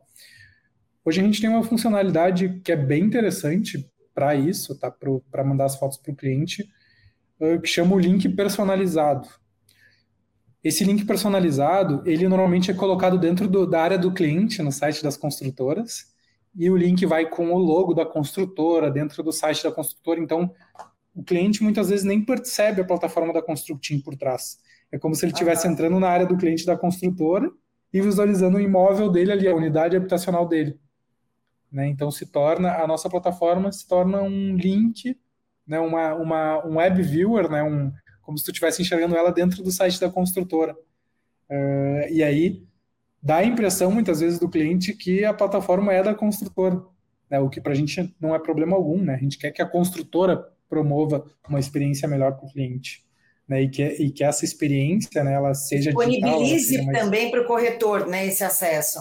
Hoje 1.05 1.21
a 1.21 1.25
gente 1.25 1.41
tem 1.41 1.51
uma 1.51 1.63
funcionalidade 1.63 2.61
que 2.63 2.73
é 2.73 2.77
bem 2.77 3.05
interessante 3.05 3.91
para 4.15 4.35
isso, 4.35 4.79
tá? 4.79 4.91
Para 4.91 5.45
mandar 5.45 5.65
as 5.67 5.77
fotos 5.77 5.99
para 5.99 6.13
o 6.13 6.17
cliente, 6.17 6.69
que 7.63 7.69
chama 7.69 7.95
o 7.95 7.99
link 7.99 8.29
personalizado. 8.31 9.29
Esse 10.63 10.85
link 10.85 11.05
personalizado, 11.05 12.03
ele 12.05 12.29
normalmente 12.29 12.71
é 12.71 12.75
colocado 12.75 13.17
dentro 13.17 13.49
do, 13.49 13.65
da 13.67 13.81
área 13.81 13.97
do 13.97 14.13
cliente 14.13 14.61
no 14.61 14.73
site 14.73 15.03
das 15.03 15.17
construtoras, 15.17 16.07
e 16.55 16.69
o 16.69 16.77
link 16.77 17.07
vai 17.07 17.29
com 17.29 17.53
o 17.53 17.59
logo 17.59 17.95
da 17.95 18.05
construtora 18.05 18.91
dentro 18.91 19.23
do 19.23 19.33
site 19.33 19.63
da 19.63 19.71
construtora. 19.71 20.21
Então, 20.21 20.53
o 21.15 21.23
cliente 21.23 21.63
muitas 21.63 21.89
vezes 21.89 22.05
nem 22.05 22.25
percebe 22.25 22.81
a 22.81 22.85
plataforma 22.85 23.33
da 23.33 23.41
Constructim 23.41 24.01
por 24.01 24.17
trás. 24.17 24.59
É 24.91 24.99
como 24.99 25.15
se 25.15 25.25
ele 25.25 25.33
estivesse 25.33 25.67
ah, 25.67 25.71
entrando 25.71 25.99
na 26.01 26.09
área 26.09 26.27
do 26.27 26.37
cliente 26.37 26.65
da 26.65 26.77
construtora 26.77 27.51
e 27.93 28.01
visualizando 28.01 28.57
o 28.57 28.61
imóvel 28.61 29.11
dele 29.11 29.33
ali, 29.33 29.49
a 29.49 29.55
unidade 29.55 29.97
habitacional 29.97 30.47
dele. 30.47 30.79
Né? 31.71 31.87
Então, 31.89 32.11
se 32.11 32.27
torna, 32.27 32.75
a 32.77 32.87
nossa 32.87 33.09
plataforma 33.09 33.71
se 33.71 33.87
torna 33.87 34.23
um 34.23 34.57
link, 34.57 35.17
né? 35.67 35.79
uma, 35.79 36.15
uma, 36.15 36.67
um 36.67 36.77
web 36.77 37.03
viewer, 37.03 37.51
né? 37.51 37.63
um, 37.63 37.93
como 38.23 38.39
se 38.39 38.45
tu 38.45 38.51
estivesse 38.51 38.81
enxergando 38.81 39.17
ela 39.17 39.31
dentro 39.31 39.63
do 39.63 39.71
site 39.71 40.01
da 40.01 40.11
construtora. 40.11 40.75
Uh, 41.51 42.09
e 42.11 42.23
aí 42.23 42.63
dá 43.23 43.37
a 43.37 43.45
impressão, 43.45 43.91
muitas 43.91 44.21
vezes, 44.21 44.39
do 44.39 44.49
cliente 44.49 44.95
que 44.95 45.25
a 45.25 45.35
plataforma 45.35 45.93
é 45.93 46.03
da 46.03 46.15
construtora, 46.15 46.83
né? 47.31 47.39
o 47.39 47.51
que 47.51 47.61
para 47.61 47.73
a 47.73 47.77
gente 47.77 48.15
não 48.19 48.35
é 48.35 48.39
problema 48.39 48.77
algum. 48.77 49.03
Né? 49.03 49.15
A 49.15 49.19
gente 49.19 49.39
quer 49.39 49.51
que 49.51 49.61
a 49.61 49.69
construtora 49.69 50.47
promova 50.69 51.27
uma 51.49 51.59
experiência 51.59 52.09
melhor 52.09 52.37
para 52.37 52.47
o 52.47 52.53
cliente. 52.53 53.07
Né, 53.49 53.63
e, 53.63 53.71
que, 53.71 53.83
e 53.83 54.11
que 54.11 54.23
essa 54.23 54.45
experiência 54.45 55.25
né, 55.25 55.33
ela 55.33 55.55
seja 55.55 55.91
disponibilize 55.91 56.67
digital, 56.67 56.85
mais... 56.85 56.99
também 56.99 57.31
para 57.31 57.41
o 57.41 57.47
corretor 57.47 58.07
né, 58.07 58.27
esse 58.27 58.45
acesso. 58.45 58.99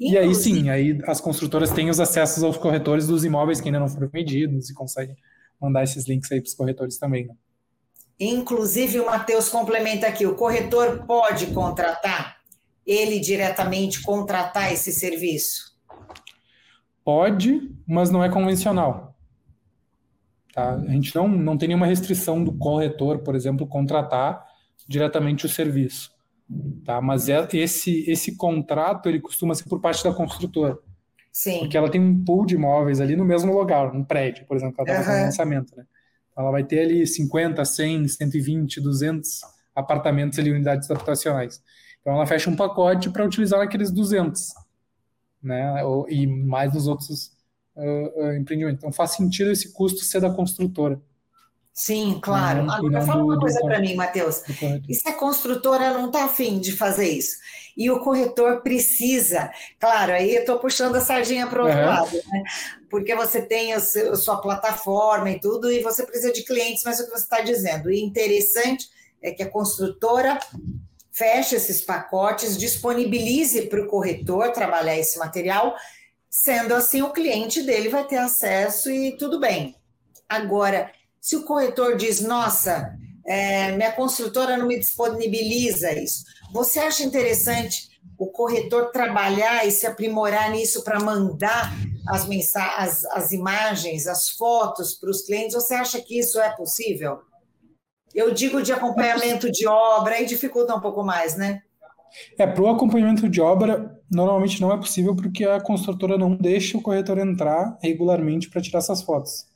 Inclusive... 0.00 0.14
E 0.14 0.18
aí 0.18 0.34
sim, 0.34 0.70
aí 0.70 0.98
as 1.06 1.20
construtoras 1.20 1.70
têm 1.70 1.90
os 1.90 2.00
acessos 2.00 2.42
aos 2.42 2.56
corretores 2.56 3.06
dos 3.06 3.24
imóveis 3.24 3.60
que 3.60 3.68
ainda 3.68 3.78
não 3.78 3.88
foram 3.88 4.08
medidos 4.10 4.70
e 4.70 4.74
conseguem 4.74 5.14
mandar 5.60 5.84
esses 5.84 6.08
links 6.08 6.32
aí 6.32 6.40
para 6.40 6.48
os 6.48 6.54
corretores 6.54 6.96
também. 6.96 7.26
Né? 7.26 7.34
Inclusive, 8.18 9.00
o 9.00 9.06
Matheus 9.06 9.48
complementa 9.48 10.06
aqui: 10.06 10.26
o 10.26 10.34
corretor 10.34 11.04
pode 11.06 11.48
contratar, 11.48 12.36
ele 12.86 13.18
diretamente 13.18 14.02
contratar 14.02 14.72
esse 14.72 14.92
serviço? 14.92 15.70
Pode, 17.02 17.70
mas 17.86 18.10
não 18.10 18.22
é 18.22 18.28
convencional. 18.28 19.09
Tá? 20.60 20.74
A 20.74 20.92
gente 20.92 21.14
não, 21.16 21.26
não 21.26 21.56
tem 21.56 21.68
nenhuma 21.68 21.86
restrição 21.86 22.44
do 22.44 22.52
corretor, 22.52 23.20
por 23.20 23.34
exemplo, 23.34 23.66
contratar 23.66 24.44
diretamente 24.86 25.46
o 25.46 25.48
serviço. 25.48 26.12
Tá? 26.84 27.00
Mas 27.00 27.30
é, 27.30 27.48
esse, 27.54 28.04
esse 28.10 28.36
contrato 28.36 29.08
ele 29.08 29.20
costuma 29.20 29.54
ser 29.54 29.64
por 29.64 29.80
parte 29.80 30.04
da 30.04 30.12
construtora. 30.12 30.78
Sim. 31.32 31.60
Porque 31.60 31.78
ela 31.78 31.90
tem 31.90 32.00
um 32.00 32.22
pool 32.22 32.44
de 32.44 32.56
imóveis 32.56 33.00
ali 33.00 33.16
no 33.16 33.24
mesmo 33.24 33.56
lugar, 33.56 33.94
um 33.94 34.04
prédio, 34.04 34.44
por 34.46 34.56
exemplo, 34.56 34.74
que 34.74 34.80
ela 34.82 34.90
está 34.90 35.00
uhum. 35.00 35.06
fazendo 35.06 35.24
lançamento. 35.24 35.76
Né? 35.76 35.84
Ela 36.36 36.50
vai 36.50 36.64
ter 36.64 36.80
ali 36.80 37.06
50, 37.06 37.64
100, 37.64 38.08
120, 38.08 38.80
200 38.80 39.40
apartamentos 39.74 40.38
ali, 40.38 40.50
unidades 40.50 40.90
habitacionais. 40.90 41.62
Então 42.00 42.14
ela 42.14 42.26
fecha 42.26 42.50
um 42.50 42.56
pacote 42.56 43.08
para 43.08 43.24
utilizar 43.24 43.60
naqueles 43.60 43.90
200, 43.90 44.54
né? 45.42 45.82
E 46.08 46.26
mais 46.26 46.74
nos 46.74 46.86
outros 46.86 47.30
uh, 47.80 48.32
empreendimentos. 48.34 48.78
Então 48.78 48.92
faz 48.92 49.12
sentido 49.12 49.50
esse 49.50 49.72
custo 49.72 50.04
ser 50.04 50.20
da 50.20 50.30
construtora. 50.30 51.00
Sim, 51.72 52.18
claro. 52.22 52.64
Não, 52.64 52.74
Agora, 52.74 53.00
fala 53.02 53.24
uma 53.24 53.38
coisa 53.38 53.60
para 53.60 53.80
mim, 53.80 53.94
Matheus. 53.94 54.42
E 54.88 54.94
se 54.94 55.08
a 55.08 55.14
construtora 55.14 55.92
não 55.94 56.06
está 56.06 56.24
afim 56.24 56.58
de 56.58 56.72
fazer 56.72 57.08
isso? 57.08 57.38
E 57.76 57.90
o 57.90 58.00
corretor 58.00 58.60
precisa, 58.60 59.50
claro, 59.78 60.12
aí 60.12 60.34
eu 60.34 60.40
estou 60.40 60.58
puxando 60.58 60.96
a 60.96 61.00
sardinha 61.00 61.46
para 61.46 61.62
o 61.62 61.66
outro 61.66 61.80
uhum. 61.80 61.86
lado, 61.86 62.12
né? 62.12 62.42
Porque 62.90 63.14
você 63.14 63.40
tem 63.40 63.72
a 63.72 63.80
sua 63.80 64.38
plataforma 64.38 65.30
e 65.30 65.40
tudo, 65.40 65.72
e 65.72 65.80
você 65.80 66.04
precisa 66.04 66.32
de 66.32 66.42
clientes, 66.44 66.82
mas 66.84 66.98
é 66.98 67.04
o 67.04 67.06
que 67.06 67.12
você 67.12 67.22
está 67.22 67.40
dizendo. 67.40 67.90
E 67.90 68.02
interessante 68.02 68.88
é 69.22 69.30
que 69.30 69.42
a 69.42 69.48
construtora 69.48 70.38
feche 71.12 71.56
esses 71.56 71.80
pacotes, 71.82 72.56
disponibilize 72.56 73.62
para 73.62 73.82
o 73.82 73.86
corretor 73.86 74.52
trabalhar 74.52 74.98
esse 74.98 75.18
material, 75.18 75.74
sendo 76.30 76.74
assim 76.74 77.02
o 77.02 77.10
cliente 77.10 77.62
dele 77.62 77.88
vai 77.88 78.06
ter 78.06 78.18
acesso 78.18 78.88
e 78.88 79.16
tudo 79.16 79.40
bem. 79.40 79.74
Agora, 80.28 80.92
se 81.20 81.34
o 81.34 81.44
corretor 81.44 81.96
diz, 81.96 82.20
nossa, 82.20 82.94
é, 83.26 83.72
minha 83.72 83.92
construtora 83.92 84.56
não 84.56 84.66
me 84.66 84.78
disponibiliza 84.78 85.92
isso, 85.92 86.24
você 86.52 86.78
acha 86.78 87.02
interessante 87.02 87.90
o 88.16 88.28
corretor 88.28 88.92
trabalhar 88.92 89.66
e 89.66 89.72
se 89.72 89.86
aprimorar 89.86 90.50
nisso 90.50 90.84
para 90.84 91.00
mandar 91.00 91.72
as, 92.08 92.28
as, 92.76 93.04
as 93.06 93.32
imagens, 93.32 94.06
as 94.06 94.30
fotos 94.30 94.94
para 94.94 95.10
os 95.10 95.22
clientes? 95.22 95.54
Você 95.54 95.74
acha 95.74 96.00
que 96.00 96.18
isso 96.18 96.40
é 96.40 96.50
possível? 96.50 97.20
Eu 98.14 98.32
digo 98.32 98.62
de 98.62 98.72
acompanhamento 98.72 99.50
de 99.50 99.66
obra, 99.66 100.14
aí 100.14 100.26
dificulta 100.26 100.74
um 100.74 100.80
pouco 100.80 101.02
mais, 101.02 101.36
né? 101.36 101.62
É, 102.38 102.46
para 102.46 102.62
o 102.62 102.68
acompanhamento 102.68 103.28
de 103.28 103.40
obra, 103.40 103.98
normalmente 104.10 104.60
não 104.60 104.72
é 104.72 104.76
possível 104.76 105.14
porque 105.14 105.44
a 105.44 105.60
construtora 105.60 106.18
não 106.18 106.34
deixa 106.34 106.76
o 106.76 106.82
corretor 106.82 107.18
entrar 107.18 107.78
regularmente 107.82 108.48
para 108.48 108.60
tirar 108.60 108.78
essas 108.78 109.02
fotos 109.02 109.50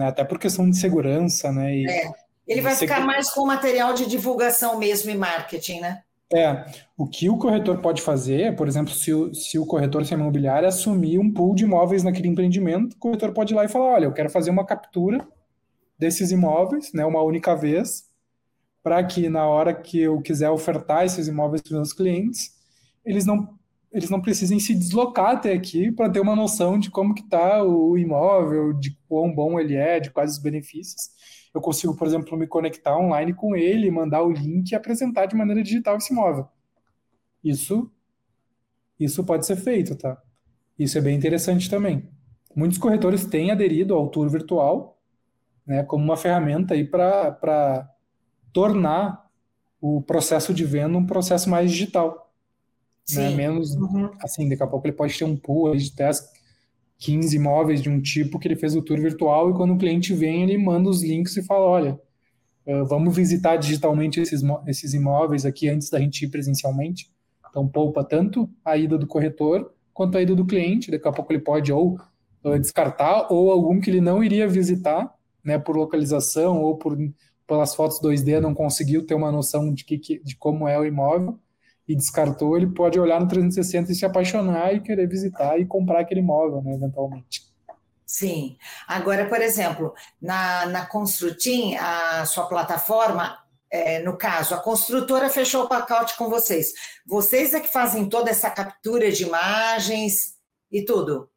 né? 0.00 0.08
Até 0.08 0.24
por 0.24 0.38
questão 0.38 0.68
de 0.68 0.76
segurança, 0.76 1.52
né? 1.52 1.76
E, 1.76 1.86
é. 1.86 2.10
Ele 2.48 2.62
vai 2.62 2.74
ficar 2.74 3.00
mais 3.04 3.30
com 3.30 3.46
material 3.46 3.92
de 3.92 4.06
divulgação 4.06 4.78
mesmo 4.78 5.10
e 5.10 5.14
marketing, 5.14 5.80
né? 5.80 6.02
É, 6.32 6.64
o 6.96 7.06
que 7.06 7.28
o 7.28 7.36
corretor 7.36 7.78
pode 7.80 8.00
fazer, 8.02 8.56
por 8.56 8.66
exemplo, 8.66 8.92
se 8.92 9.12
o, 9.12 9.34
se 9.34 9.58
o 9.58 9.66
corretor 9.66 10.06
se 10.06 10.14
imobiliário 10.14 10.66
assumir 10.66 11.18
um 11.18 11.32
pool 11.32 11.54
de 11.54 11.64
imóveis 11.64 12.02
naquele 12.02 12.28
empreendimento, 12.28 12.94
o 12.94 12.98
corretor 12.98 13.32
pode 13.32 13.52
ir 13.52 13.56
lá 13.56 13.64
e 13.64 13.68
falar, 13.68 13.94
olha, 13.94 14.04
eu 14.04 14.12
quero 14.12 14.30
fazer 14.30 14.50
uma 14.50 14.64
captura 14.64 15.26
desses 15.98 16.30
imóveis, 16.30 16.92
né, 16.94 17.04
uma 17.04 17.22
única 17.22 17.54
vez, 17.54 18.04
para 18.82 19.02
que 19.04 19.28
na 19.28 19.46
hora 19.46 19.74
que 19.74 20.00
eu 20.00 20.20
quiser 20.20 20.50
ofertar 20.50 21.04
esses 21.04 21.28
imóveis 21.28 21.62
para 21.62 21.70
os 21.70 21.76
meus 21.76 21.92
clientes, 21.92 22.56
eles 23.04 23.26
não 23.26 23.58
eles 23.92 24.08
não 24.08 24.20
precisem 24.20 24.60
se 24.60 24.72
deslocar 24.72 25.32
até 25.32 25.52
aqui 25.52 25.90
para 25.90 26.08
ter 26.08 26.20
uma 26.20 26.36
noção 26.36 26.78
de 26.78 26.90
como 26.90 27.12
que 27.12 27.22
está 27.22 27.62
o 27.64 27.98
imóvel, 27.98 28.72
de 28.72 28.96
quão 29.08 29.34
bom 29.34 29.58
ele 29.58 29.74
é, 29.74 29.98
de 29.98 30.10
quais 30.12 30.32
os 30.32 30.38
benefícios. 30.38 31.10
Eu 31.52 31.60
consigo, 31.60 31.96
por 31.96 32.06
exemplo, 32.06 32.38
me 32.38 32.46
conectar 32.46 32.96
online 32.96 33.34
com 33.34 33.56
ele, 33.56 33.90
mandar 33.90 34.22
o 34.22 34.30
link 34.30 34.70
e 34.70 34.76
apresentar 34.76 35.26
de 35.26 35.34
maneira 35.34 35.60
digital 35.60 35.96
esse 35.96 36.12
imóvel. 36.12 36.46
Isso, 37.42 37.90
isso 38.98 39.24
pode 39.24 39.44
ser 39.44 39.56
feito, 39.56 39.96
tá? 39.96 40.22
Isso 40.78 40.96
é 40.96 41.00
bem 41.00 41.16
interessante 41.16 41.68
também. 41.68 42.08
Muitos 42.54 42.78
corretores 42.78 43.26
têm 43.26 43.50
aderido 43.50 43.94
ao 43.94 44.08
tour 44.08 44.28
virtual, 44.28 44.98
né, 45.66 45.82
como 45.82 46.04
uma 46.04 46.16
ferramenta 46.16 46.74
aí 46.74 46.84
para 46.84 47.90
tornar 48.52 49.28
o 49.80 50.02
processo 50.02 50.52
de 50.52 50.64
venda 50.64 50.96
um 50.96 51.06
processo 51.06 51.48
mais 51.48 51.70
digital 51.70 52.30
né? 53.16 53.30
Menos, 53.34 53.74
uhum. 53.74 54.10
assim, 54.20 54.48
daqui 54.48 54.62
a 54.62 54.66
pouco 54.66 54.86
ele 54.86 54.96
pode 54.96 55.16
ter 55.16 55.24
um 55.24 55.36
pool 55.36 55.74
de 55.76 55.94
10, 55.94 56.28
15 56.98 57.36
imóveis 57.36 57.82
de 57.82 57.88
um 57.88 58.00
tipo 58.00 58.38
que 58.38 58.46
ele 58.46 58.56
fez 58.56 58.76
o 58.76 58.82
tour 58.82 59.00
virtual 59.00 59.50
e 59.50 59.54
quando 59.54 59.74
o 59.74 59.78
cliente 59.78 60.14
vem, 60.14 60.42
ele 60.42 60.58
manda 60.58 60.88
os 60.88 61.02
links 61.02 61.36
e 61.36 61.42
fala, 61.42 61.64
olha, 61.64 62.00
uh, 62.66 62.84
vamos 62.86 63.14
visitar 63.14 63.56
digitalmente 63.56 64.20
esses, 64.20 64.42
esses 64.66 64.94
imóveis 64.94 65.44
aqui 65.44 65.68
antes 65.68 65.90
da 65.90 65.98
gente 65.98 66.24
ir 66.24 66.28
presencialmente. 66.28 67.10
Então 67.48 67.66
poupa 67.66 68.04
tanto 68.04 68.48
a 68.64 68.76
ida 68.76 68.96
do 68.96 69.06
corretor 69.06 69.72
quanto 69.92 70.16
a 70.16 70.22
ida 70.22 70.34
do 70.34 70.46
cliente. 70.46 70.90
Daqui 70.90 71.08
a 71.08 71.12
pouco 71.12 71.32
ele 71.32 71.40
pode 71.40 71.72
ou 71.72 71.98
uh, 72.44 72.58
descartar 72.58 73.32
ou 73.32 73.50
algum 73.50 73.80
que 73.80 73.90
ele 73.90 74.00
não 74.00 74.22
iria 74.22 74.46
visitar, 74.46 75.12
né, 75.42 75.58
por 75.58 75.76
localização 75.76 76.60
ou 76.60 76.76
por 76.76 76.96
pelas 77.50 77.74
fotos 77.74 78.00
2D 78.00 78.38
não 78.38 78.54
conseguiu 78.54 79.04
ter 79.04 79.14
uma 79.14 79.32
noção 79.32 79.74
de, 79.74 79.84
que, 79.84 79.98
de 79.98 80.36
como 80.36 80.68
é 80.68 80.78
o 80.78 80.84
imóvel 80.84 81.36
e 81.88 81.96
descartou, 81.96 82.56
ele 82.56 82.68
pode 82.68 83.00
olhar 83.00 83.20
no 83.20 83.26
360 83.26 83.90
e 83.90 83.94
se 83.96 84.06
apaixonar 84.06 84.72
e 84.72 84.80
querer 84.80 85.08
visitar 85.08 85.58
e 85.58 85.66
comprar 85.66 86.00
aquele 86.00 86.20
imóvel, 86.20 86.62
né, 86.62 86.74
eventualmente. 86.74 87.42
Sim. 88.06 88.56
Agora, 88.86 89.28
por 89.28 89.40
exemplo, 89.40 89.92
na, 90.22 90.66
na 90.66 90.86
Construtim, 90.86 91.74
a 91.74 92.24
sua 92.24 92.46
plataforma, 92.46 93.36
é, 93.68 94.00
no 94.00 94.16
caso, 94.16 94.54
a 94.54 94.58
construtora 94.58 95.28
fechou 95.28 95.64
o 95.64 95.68
pacote 95.68 96.16
com 96.16 96.28
vocês. 96.28 96.72
Vocês 97.04 97.52
é 97.52 97.58
que 97.58 97.68
fazem 97.68 98.08
toda 98.08 98.30
essa 98.30 98.50
captura 98.50 99.10
de 99.10 99.24
imagens 99.24 100.36
e 100.70 100.84
tudo? 100.84 101.28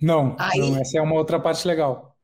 Não, 0.00 0.34
Aí, 0.38 0.70
não 0.70 0.80
essa 0.80 0.98
é 0.98 1.02
uma 1.02 1.14
outra 1.14 1.38
parte 1.38 1.66
legal. 1.66 2.16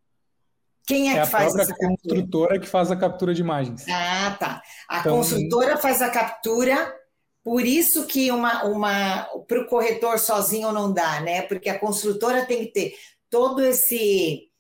Quem 0.87 1.11
é, 1.11 1.19
é 1.19 1.21
que 1.23 1.27
faz 1.29 1.55
a 1.55 1.65
própria 1.65 1.89
construtora 1.89 2.61
que 2.61 2.67
faz 2.67 2.91
a 2.91 2.97
captura 2.97 3.35
de 3.35 3.41
imagens. 3.41 3.87
Ah, 3.89 4.37
tá. 4.39 4.63
A 4.89 5.01
então, 5.01 5.17
construtora 5.17 5.79
faz 5.79 6.03
a 6.03 6.11
captura, 6.11 6.95
por 7.43 7.65
isso 7.65 8.07
que 8.07 8.31
uma, 8.31 8.65
uma 8.65 9.25
para 9.49 9.61
o 9.61 9.67
corretor 9.67 10.19
sozinho 10.19 10.73
não 10.73 10.93
dá, 10.93 11.21
né? 11.21 11.43
Porque 11.43 11.69
a 11.69 11.79
construtora 11.79 12.45
tem 12.45 12.67
que 12.67 12.73
ter 12.73 12.95
todo 13.31 13.63
esse 13.65 14.51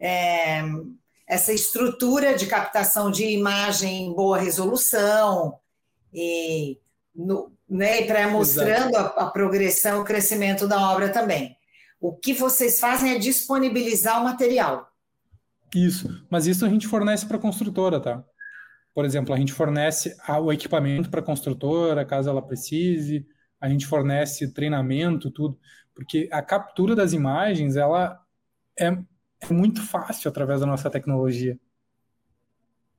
é, 0.00 0.62
essa 1.26 1.52
estrutura 1.52 2.34
de 2.34 2.46
captação 2.46 3.10
de 3.10 3.26
imagem 3.26 4.06
em 4.06 4.14
boa 4.14 4.38
resolução 4.38 5.58
e 6.12 6.78
no, 7.14 7.52
né, 7.68 8.02
para 8.02 8.28
mostrando 8.28 8.96
a, 8.96 9.06
a 9.06 9.26
progressão, 9.30 10.00
o 10.00 10.04
crescimento 10.04 10.68
da 10.68 10.90
obra 10.90 11.08
também. 11.08 11.56
O 12.00 12.14
que 12.14 12.32
vocês 12.32 12.78
fazem 12.78 13.12
é 13.12 13.18
disponibilizar 13.18 14.20
o 14.20 14.24
material. 14.24 14.88
Isso, 15.74 16.24
mas 16.30 16.46
isso 16.46 16.64
a 16.64 16.68
gente 16.68 16.86
fornece 16.86 17.26
para 17.26 17.36
a 17.36 17.40
construtora, 17.40 18.00
tá? 18.00 18.24
Por 18.94 19.04
exemplo, 19.04 19.34
a 19.34 19.36
gente 19.36 19.52
fornece 19.52 20.16
o 20.40 20.52
equipamento 20.52 21.10
para 21.10 21.20
a 21.20 21.22
construtora, 21.24 22.04
caso 22.04 22.30
ela 22.30 22.40
precise, 22.40 23.26
a 23.60 23.68
gente 23.68 23.86
fornece 23.86 24.52
treinamento, 24.52 25.30
tudo, 25.30 25.58
porque 25.94 26.28
a 26.32 26.40
captura 26.40 26.94
das 26.94 27.12
imagens, 27.12 27.76
ela 27.76 28.18
é, 28.78 28.86
é 29.40 29.52
muito 29.52 29.82
fácil 29.82 30.28
através 30.28 30.60
da 30.60 30.66
nossa 30.66 30.90
tecnologia. 30.90 31.58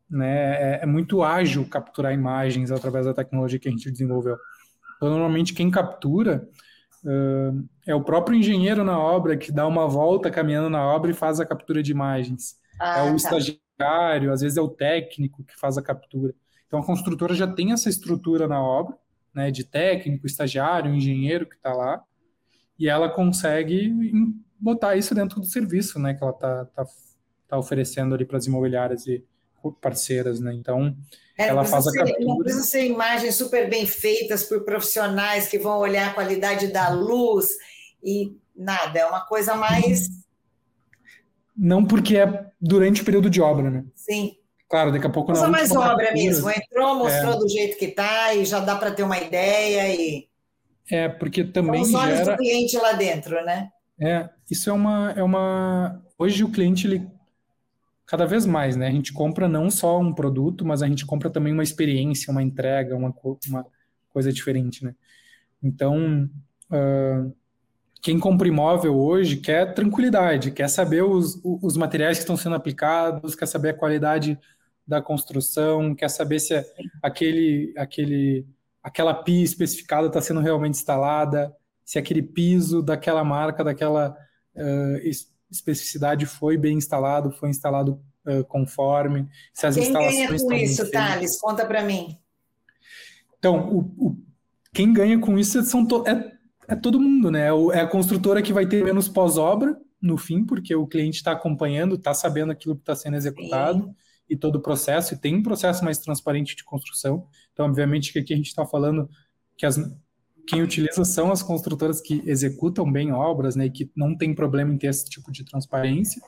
Né? 0.10 0.76
É, 0.76 0.80
é, 0.84 0.86
muito 0.86 1.22
ágil 1.22 1.68
capturar 1.68 2.14
imagens 2.14 2.72
através 2.72 3.06
da 3.06 3.14
tecnologia 3.14 3.60
que 3.60 3.68
a 3.68 3.72
gente 3.72 3.92
desenvolveu. 3.92 4.38
Então, 4.96 5.10
normalmente, 5.10 5.54
quem 5.54 5.70
captura 5.70 6.48
é 7.86 7.96
o 7.96 8.04
próprio 8.04 8.38
engenheiro 8.38 8.84
na 8.84 9.00
obra 9.00 9.38
que 9.38 9.52
dá 9.52 9.66
uma 9.66 9.88
volta 9.88 10.30
caminhando 10.30 10.70
na 10.70 10.86
obra 10.86 11.12
e 11.12 11.14
faz 11.14 11.40
a 11.40 11.46
captura 11.46 11.82
de 11.82 11.92
imagens. 11.92 12.56
Ah, 12.80 13.00
é 13.00 13.04
o 13.04 13.10
tá. 13.10 13.16
estagiário, 13.16 14.32
às 14.32 14.42
vezes 14.42 14.58
é 14.58 14.62
o 14.62 14.68
técnico 14.68 15.44
que 15.44 15.58
faz 15.58 15.78
a 15.78 15.82
captura. 15.82 16.34
Então 16.68 16.80
a 16.80 16.86
construtora 16.86 17.34
já 17.34 17.48
tem 17.48 17.72
essa 17.72 17.90
estrutura 17.90 18.48
na 18.48 18.62
obra, 18.62 18.96
né, 19.34 19.52
de 19.52 19.64
técnico, 19.64 20.28
estagiário, 20.28 20.94
engenheiro 20.94 21.46
que 21.46 21.56
está 21.56 21.74
lá, 21.74 22.04
e 22.78 22.90
ela 22.90 23.10
consegue 23.10 23.94
botar 24.60 24.96
isso 24.96 25.16
dentro 25.16 25.40
do 25.40 25.46
serviço, 25.46 26.00
né, 26.00 26.14
que 26.14 26.24
ela 26.24 26.34
está 26.34 26.66
tá, 26.66 26.86
tá 27.48 27.58
oferecendo 27.58 28.14
ali 28.14 28.26
para 28.26 28.38
as 28.38 28.46
imobiliárias 28.46 29.08
e 29.08 29.24
parceiras, 29.82 30.40
né? 30.40 30.54
Então 30.54 30.96
é, 31.38 31.48
ela 31.48 31.66
faz 31.66 31.88
a 31.88 31.92
ser, 31.92 32.00
captura. 32.00 32.26
Não 32.26 32.38
precisa 32.38 32.64
ser 32.64 32.86
imagens 32.86 33.36
super 33.36 33.70
bem 33.70 33.86
feitas 33.86 34.44
por 34.44 34.64
profissionais 34.64 35.48
que 35.48 35.60
vão 35.60 35.80
olhar 35.80 36.10
a 36.10 36.14
qualidade 36.14 36.68
da 36.68 36.90
luz 36.90 37.50
e 38.04 38.36
nada, 38.56 39.00
é 39.00 39.06
uma 39.06 39.22
coisa 39.22 39.56
mais 39.56 40.08
não 41.58 41.84
porque 41.84 42.18
é 42.18 42.46
durante 42.62 43.02
o 43.02 43.06
período 43.06 43.30
de 43.30 43.42
obra, 43.42 43.70
né? 43.72 43.84
Sim. 43.96 44.36
Claro, 44.70 44.92
daqui 44.92 45.08
a 45.08 45.10
pouco 45.10 45.32
não. 45.32 45.50
mais 45.50 45.72
obra 45.72 46.06
captura, 46.06 46.14
mesmo. 46.14 46.50
Entrou, 46.52 46.96
mostrou 46.96 47.34
é. 47.34 47.38
do 47.38 47.50
jeito 47.50 47.78
que 47.78 47.86
está 47.86 48.34
e 48.36 48.46
já 48.46 48.60
dá 48.60 48.76
para 48.76 48.92
ter 48.92 49.04
uma 49.04 49.18
ideia 49.18 49.96
e. 49.96 50.28
É, 50.92 51.10
porque 51.10 51.44
também. 51.44 51.84
São 51.86 52.00
os 52.00 52.06
olhos 52.06 52.18
gera... 52.20 52.32
do 52.32 52.38
cliente 52.38 52.78
lá 52.78 52.92
dentro, 52.94 53.44
né? 53.44 53.70
É, 54.00 54.30
isso 54.52 54.70
é 54.70 54.74
uma, 54.74 55.14
é 55.16 55.24
uma. 55.24 56.04
Hoje 56.20 56.44
o 56.44 56.52
cliente, 56.52 56.86
ele. 56.86 57.08
Cada 58.08 58.26
vez 58.26 58.46
mais, 58.46 58.78
né? 58.78 58.88
A 58.88 58.92
gente 58.92 59.12
compra 59.12 59.50
não 59.50 59.70
só 59.70 60.00
um 60.00 60.14
produto, 60.14 60.66
mas 60.66 60.82
a 60.82 60.88
gente 60.88 61.06
compra 61.06 61.30
também 61.30 61.52
uma 61.52 61.62
experiência, 61.62 62.32
uma 62.32 62.42
entrega, 62.42 62.96
uma, 62.96 63.14
uma 63.50 63.66
coisa 64.10 64.32
diferente, 64.32 64.84
né? 64.84 64.96
Então, 65.62 66.30
uh, 66.72 67.36
quem 68.02 68.18
compra 68.18 68.48
imóvel 68.48 68.98
hoje 68.98 69.38
quer 69.38 69.74
tranquilidade, 69.74 70.52
quer 70.52 70.70
saber 70.70 71.04
os, 71.04 71.42
os 71.44 71.76
materiais 71.76 72.18
que 72.18 72.24
estão 72.24 72.38
sendo 72.38 72.56
aplicados, 72.56 73.36
quer 73.36 73.46
saber 73.46 73.70
a 73.70 73.74
qualidade 73.74 74.40
da 74.88 75.02
construção, 75.02 75.94
quer 75.94 76.10
saber 76.10 76.40
se 76.40 76.66
aquele, 77.04 77.74
aquele, 77.76 78.48
aquela 78.82 79.14
pia 79.14 79.44
especificada 79.44 80.08
está 80.08 80.22
sendo 80.22 80.40
realmente 80.40 80.76
instalada, 80.76 81.54
se 81.84 82.00
aquele 82.00 82.22
piso 82.22 82.82
daquela 82.82 83.24
marca, 83.24 83.66
daquela 83.66 84.16
uh, 84.56 84.98
especificidade 85.50 86.26
foi 86.26 86.58
bem 86.58 86.78
instalado, 86.78 87.32
foi 87.32 87.50
instalado 87.50 88.02
uh, 88.26 88.44
conforme, 88.46 89.28
se 89.54 89.66
as 89.66 89.76
quem 89.76 89.84
instalações 89.86 90.28
ganha 90.28 90.40
com 90.40 90.54
isso, 90.54 90.92
Thales? 90.92 91.40
Conta 91.40 91.66
para 91.66 91.84
mim. 91.84 92.18
Então, 93.40 93.70
o, 93.70 93.80
o, 93.98 94.18
quem 94.74 94.92
ganha 94.92 95.20
com 95.20 95.38
isso 95.38 95.62
são 95.64 95.86
to, 95.86 96.04
é 96.08 96.38
é 96.68 96.76
todo 96.76 97.00
mundo, 97.00 97.32
né? 97.32 97.48
É 97.74 97.80
a 97.80 97.88
construtora 97.88 98.42
que 98.42 98.52
vai 98.52 98.68
ter 98.68 98.84
menos 98.84 99.08
pós-obra 99.08 99.78
no 100.02 100.18
fim, 100.18 100.44
porque 100.46 100.76
o 100.76 100.86
cliente 100.86 101.18
está 101.18 101.32
acompanhando, 101.32 101.96
está 101.96 102.14
sabendo 102.14 102.52
aquilo 102.52 102.76
que 102.76 102.82
está 102.82 102.94
sendo 102.94 103.16
executado 103.16 103.86
Sim. 103.86 103.96
e 104.30 104.36
todo 104.36 104.58
o 104.58 104.62
processo, 104.62 105.14
e 105.14 105.18
tem 105.18 105.36
um 105.36 105.42
processo 105.42 105.84
mais 105.84 105.98
transparente 105.98 106.56
de 106.56 106.64
construção. 106.64 107.26
Então, 107.54 107.66
obviamente, 107.66 108.12
que 108.12 108.20
aqui 108.20 108.34
a 108.34 108.38
gente 108.38 108.48
está 108.48 108.66
falando 108.66 109.10
que 109.56 109.66
as, 109.66 109.78
quem 110.48 110.62
utiliza 110.62 111.04
são 111.04 111.32
as 111.32 111.44
construtoras 111.44 112.02
que 112.02 112.24
executam 112.26 112.90
bem 112.92 113.12
obras, 113.12 113.56
né? 113.56 113.66
E 113.66 113.70
que 113.70 113.92
não 113.96 114.16
tem 114.16 114.34
problema 114.34 114.74
em 114.74 114.78
ter 114.78 114.88
esse 114.88 115.10
tipo 115.10 115.32
de 115.32 115.44
transparência. 115.44 116.22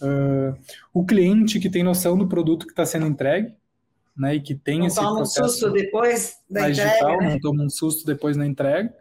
Uh, 0.00 0.54
o 0.92 1.06
cliente 1.06 1.58
que 1.58 1.70
tem 1.70 1.82
noção 1.82 2.18
do 2.18 2.28
produto 2.28 2.66
que 2.66 2.72
está 2.72 2.84
sendo 2.84 3.06
entregue, 3.06 3.54
né? 4.16 4.34
E 4.34 4.40
que 4.40 4.54
tem 4.54 4.80
não 4.80 4.86
esse 4.86 4.96
toma 4.96 5.16
processo 5.16 5.44
um 5.44 5.48
susto 5.48 5.72
depois 5.72 6.36
da 6.50 6.68
entrega, 6.68 6.90
digital, 6.90 7.18
né? 7.18 7.30
não 7.30 7.40
toma 7.40 7.62
um 7.62 7.70
susto 7.70 8.04
depois 8.04 8.36
na 8.36 8.46
entrega 8.46 8.92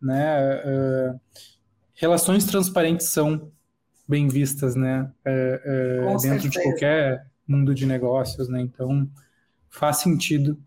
né? 0.00 0.62
Uh, 0.64 1.20
relações 1.94 2.44
transparentes 2.44 3.08
são 3.08 3.50
bem 4.06 4.28
vistas, 4.28 4.74
né? 4.74 5.10
Uh, 5.26 6.20
dentro 6.22 6.48
de 6.48 6.62
qualquer 6.62 7.26
mundo 7.46 7.74
de 7.74 7.84
negócios, 7.84 8.48
né? 8.48 8.60
Então 8.60 9.08
faz 9.68 9.98
sentido 9.98 10.58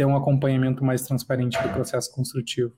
ter 0.00 0.06
um 0.06 0.16
acompanhamento 0.16 0.82
mais 0.82 1.02
transparente 1.02 1.62
do 1.62 1.68
processo 1.68 2.10
construtivo. 2.10 2.72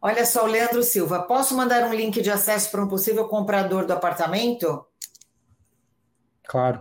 Olha 0.00 0.24
só, 0.24 0.44
o 0.44 0.46
Leandro 0.46 0.82
Silva, 0.82 1.24
posso 1.24 1.54
mandar 1.54 1.86
um 1.86 1.92
link 1.92 2.22
de 2.22 2.30
acesso 2.30 2.70
para 2.70 2.82
um 2.82 2.88
possível 2.88 3.28
comprador 3.28 3.84
do 3.84 3.92
apartamento? 3.92 4.82
Claro. 6.48 6.80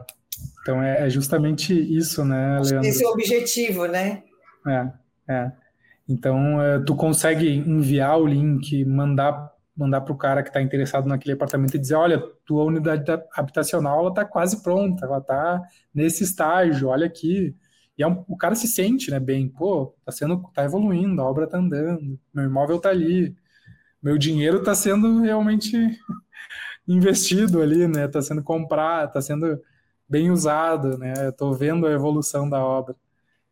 Então 0.61 0.81
é, 0.81 1.05
é 1.05 1.09
justamente 1.09 1.73
isso, 1.73 2.23
né, 2.23 2.61
Leandro? 2.61 2.87
Esse 2.87 3.03
é 3.03 3.07
o 3.07 3.11
objetivo, 3.11 3.87
né? 3.87 4.23
É, 4.65 4.87
é. 5.27 5.51
Então, 6.07 6.61
é, 6.61 6.79
tu 6.79 6.95
consegue 6.95 7.57
enviar 7.57 8.17
o 8.17 8.25
link, 8.25 8.85
mandar 8.85 9.53
mandar 9.75 10.01
para 10.01 10.13
o 10.13 10.17
cara 10.17 10.43
que 10.43 10.49
está 10.49 10.61
interessado 10.61 11.07
naquele 11.07 11.33
apartamento 11.33 11.75
e 11.75 11.79
dizer, 11.79 11.95
olha, 11.95 12.21
tua 12.45 12.65
unidade 12.65 13.05
habitacional 13.33 13.99
ela 13.99 14.09
está 14.09 14.25
quase 14.25 14.61
pronta, 14.61 15.05
ela 15.05 15.19
está 15.19 15.61
nesse 15.93 16.23
estágio, 16.23 16.89
olha 16.89 17.05
aqui. 17.05 17.55
E 17.99 18.03
é 18.03 18.07
um, 18.07 18.23
o 18.29 18.37
cara 18.37 18.55
se 18.55 18.65
sente, 18.65 19.11
né, 19.11 19.19
bem, 19.19 19.49
pô, 19.49 19.93
tá 20.05 20.11
sendo, 20.11 20.41
tá 20.53 20.63
evoluindo, 20.63 21.21
a 21.21 21.25
obra 21.25 21.45
tá 21.45 21.57
andando, 21.57 22.17
meu 22.33 22.45
imóvel 22.45 22.79
tá 22.79 22.89
ali, 22.89 23.35
meu 24.01 24.17
dinheiro 24.17 24.59
está 24.59 24.73
sendo 24.73 25.19
realmente 25.21 25.75
investido 26.87 27.61
ali, 27.61 27.89
né, 27.89 28.07
tá 28.07 28.21
sendo 28.21 28.41
comprado, 28.41 29.11
tá 29.11 29.21
sendo 29.21 29.61
bem 30.07 30.31
usado, 30.31 30.97
né, 30.97 31.13
eu 31.27 31.33
tô 31.33 31.53
vendo 31.53 31.85
a 31.85 31.91
evolução 31.91 32.49
da 32.49 32.63
obra. 32.63 32.95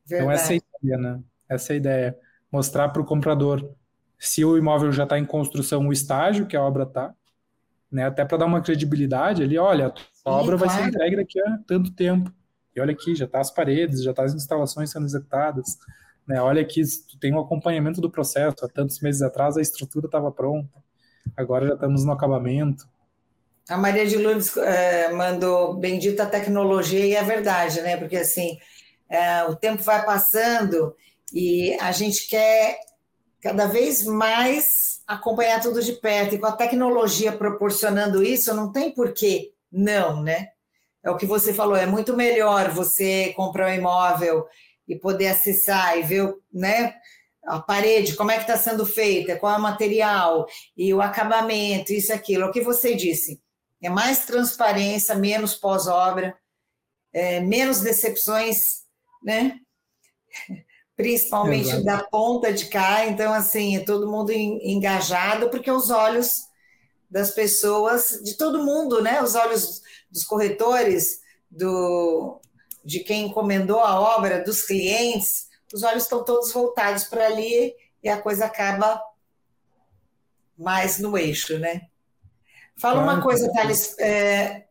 Verdade. 0.05 0.23
Então 0.23 0.31
essa 0.31 0.53
é 0.53 0.55
a 0.55 0.57
ideia, 0.57 0.97
né, 0.97 1.23
essa 1.49 1.73
é 1.73 1.75
a 1.75 1.77
ideia 1.77 2.17
mostrar 2.49 2.87
para 2.87 3.01
o 3.01 3.05
comprador 3.05 3.69
se 4.17 4.45
o 4.45 4.57
imóvel 4.57 4.93
já 4.93 5.03
está 5.03 5.19
em 5.19 5.25
construção, 5.25 5.85
o 5.85 5.93
estágio 5.93 6.47
que 6.47 6.55
a 6.55 6.61
obra 6.61 6.83
está, 6.83 7.13
né? 7.91 8.05
Até 8.05 8.25
para 8.25 8.37
dar 8.37 8.45
uma 8.45 8.61
credibilidade 8.61 9.43
ali, 9.43 9.57
olha, 9.57 9.93
a 10.25 10.31
obra 10.31 10.57
vai 10.57 10.69
ser 10.69 10.87
entregue 10.87 11.17
daqui 11.17 11.39
a 11.39 11.59
tanto 11.67 11.91
tempo. 11.91 12.31
E 12.77 12.79
olha 12.79 12.93
aqui, 12.93 13.15
já 13.15 13.25
está 13.25 13.39
as 13.39 13.49
paredes, 13.49 14.03
já 14.03 14.11
está 14.11 14.23
as 14.23 14.35
instalações 14.35 14.91
sendo 14.91 15.07
executadas. 15.07 15.77
Né? 16.27 16.39
Olha 16.39 16.61
aqui, 16.61 16.81
tem 17.19 17.33
um 17.33 17.39
acompanhamento 17.39 17.99
do 17.99 18.11
processo. 18.11 18.63
Há 18.63 18.67
tantos 18.67 18.99
meses 18.99 19.23
atrás 19.23 19.57
a 19.57 19.61
estrutura 19.61 20.05
estava 20.05 20.31
pronta. 20.31 20.69
agora 21.35 21.67
já 21.67 21.73
estamos 21.73 22.05
no 22.05 22.11
acabamento. 22.11 22.87
A 23.67 23.77
Maria 23.77 24.05
de 24.05 24.17
Lourdes 24.17 24.55
é, 24.57 25.11
mandou 25.11 25.75
bendita 25.75 26.25
tecnologia 26.25 27.05
e 27.05 27.15
é 27.15 27.23
verdade, 27.23 27.81
né? 27.81 27.97
Porque 27.97 28.15
assim, 28.15 28.57
é, 29.09 29.43
o 29.45 29.55
tempo 29.55 29.81
vai 29.81 30.05
passando 30.05 30.95
e 31.33 31.75
a 31.81 31.91
gente 31.91 32.29
quer 32.29 32.79
cada 33.41 33.65
vez 33.65 34.05
mais 34.05 35.01
acompanhar 35.07 35.61
tudo 35.61 35.81
de 35.81 35.93
perto. 35.93 36.35
E 36.35 36.37
com 36.37 36.45
a 36.45 36.51
tecnologia 36.51 37.31
proporcionando 37.31 38.23
isso, 38.23 38.53
não 38.53 38.71
tem 38.71 38.93
porquê 38.93 39.51
não, 39.71 40.21
né? 40.21 40.49
É 41.07 41.09
o 41.09 41.15
que 41.15 41.25
você 41.25 41.53
falou, 41.53 41.77
é 41.77 41.85
muito 41.85 42.17
melhor 42.17 42.69
você 42.69 43.31
comprar 43.33 43.69
um 43.69 43.73
imóvel 43.73 44.45
e 44.85 44.93
poder 44.93 45.27
acessar 45.27 45.97
e 45.97 46.03
ver, 46.03 46.35
né? 46.51 46.95
A 47.45 47.61
parede, 47.61 48.13
como 48.17 48.29
é 48.29 48.35
que 48.35 48.41
está 48.41 48.57
sendo 48.57 48.85
feita, 48.85 49.37
qual 49.37 49.53
é 49.53 49.57
o 49.57 49.61
material 49.61 50.45
e 50.75 50.93
o 50.93 51.01
acabamento, 51.01 51.93
isso, 51.93 52.11
aquilo. 52.11 52.43
É 52.43 52.47
o 52.47 52.51
que 52.51 52.59
você 52.59 52.93
disse, 52.93 53.41
é 53.81 53.89
mais 53.89 54.25
transparência, 54.25 55.15
menos 55.15 55.55
pós-obra, 55.55 56.37
é, 57.13 57.39
menos 57.39 57.79
decepções, 57.79 58.81
né? 59.23 59.61
Principalmente 60.97 61.69
Exato. 61.69 61.85
da 61.85 62.03
ponta 62.03 62.51
de 62.51 62.65
cá. 62.65 63.05
Então, 63.05 63.31
assim, 63.31 63.77
é 63.77 63.79
todo 63.79 64.11
mundo 64.11 64.33
engajado, 64.33 65.49
porque 65.49 65.71
os 65.71 65.89
olhos 65.89 66.47
das 67.09 67.31
pessoas, 67.31 68.19
de 68.21 68.35
todo 68.35 68.65
mundo, 68.65 69.01
né? 69.01 69.23
Os 69.23 69.35
olhos 69.35 69.81
dos 70.17 70.25
corretores, 70.25 71.19
do, 71.49 72.41
de 72.83 73.01
quem 73.01 73.27
encomendou 73.27 73.79
a 73.79 73.99
obra, 73.99 74.43
dos 74.43 74.63
clientes, 74.63 75.47
os 75.71 75.83
olhos 75.83 76.03
estão 76.03 76.25
todos 76.25 76.51
voltados 76.51 77.03
para 77.03 77.27
ali 77.27 77.73
e 78.03 78.09
a 78.09 78.19
coisa 78.19 78.45
acaba 78.45 78.99
mais 80.57 80.97
no 80.97 81.15
eixo, 81.15 81.59
né? 81.59 81.81
Fala 82.79 83.03
claro. 83.03 83.11
uma 83.11 83.21
coisa, 83.21 83.51
Thales, 83.53 83.97
é, 83.99 84.65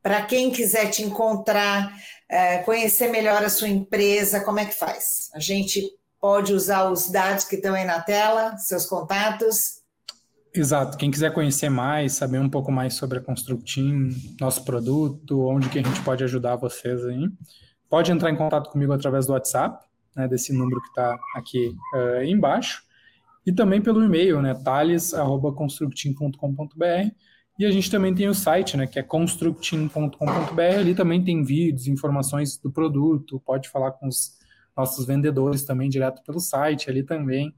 para 0.00 0.22
quem 0.22 0.50
quiser 0.50 0.90
te 0.90 1.02
encontrar, 1.02 1.92
é, 2.28 2.58
conhecer 2.58 3.08
melhor 3.08 3.42
a 3.42 3.50
sua 3.50 3.68
empresa, 3.68 4.44
como 4.44 4.60
é 4.60 4.66
que 4.66 4.74
faz? 4.74 5.28
A 5.34 5.40
gente 5.40 5.82
pode 6.20 6.52
usar 6.52 6.90
os 6.90 7.10
dados 7.10 7.44
que 7.44 7.56
estão 7.56 7.74
aí 7.74 7.84
na 7.84 8.00
tela, 8.00 8.56
seus 8.58 8.86
contatos? 8.86 9.82
Exato. 10.56 10.96
Quem 10.96 11.10
quiser 11.10 11.32
conhecer 11.32 11.68
mais, 11.68 12.12
saber 12.12 12.38
um 12.38 12.48
pouco 12.48 12.70
mais 12.70 12.94
sobre 12.94 13.18
a 13.18 13.20
Constructim, 13.20 14.10
nosso 14.40 14.64
produto, 14.64 15.48
onde 15.48 15.68
que 15.68 15.80
a 15.80 15.82
gente 15.82 16.00
pode 16.02 16.22
ajudar 16.22 16.54
vocês 16.54 17.04
aí, 17.04 17.28
pode 17.90 18.12
entrar 18.12 18.30
em 18.30 18.36
contato 18.36 18.70
comigo 18.70 18.92
através 18.92 19.26
do 19.26 19.32
WhatsApp, 19.32 19.84
né, 20.14 20.28
desse 20.28 20.52
número 20.52 20.80
que 20.80 20.88
está 20.88 21.18
aqui 21.34 21.74
uh, 21.94 22.22
embaixo, 22.22 22.84
e 23.44 23.52
também 23.52 23.82
pelo 23.82 24.04
e-mail, 24.04 24.40
né, 24.40 24.54
e 27.58 27.66
a 27.66 27.70
gente 27.70 27.90
também 27.90 28.14
tem 28.14 28.28
o 28.28 28.34
site, 28.34 28.76
né, 28.76 28.86
que 28.86 28.98
é 28.98 29.02
constructim.com.br, 29.02 30.78
ali 30.78 30.94
também 30.94 31.24
tem 31.24 31.42
vídeos, 31.42 31.88
informações 31.88 32.56
do 32.58 32.70
produto, 32.70 33.40
pode 33.44 33.68
falar 33.68 33.90
com 33.90 34.06
os 34.06 34.38
nossos 34.76 35.04
vendedores 35.04 35.64
também 35.64 35.88
direto 35.88 36.22
pelo 36.22 36.38
site, 36.38 36.88
ali 36.88 37.02
também, 37.02 37.48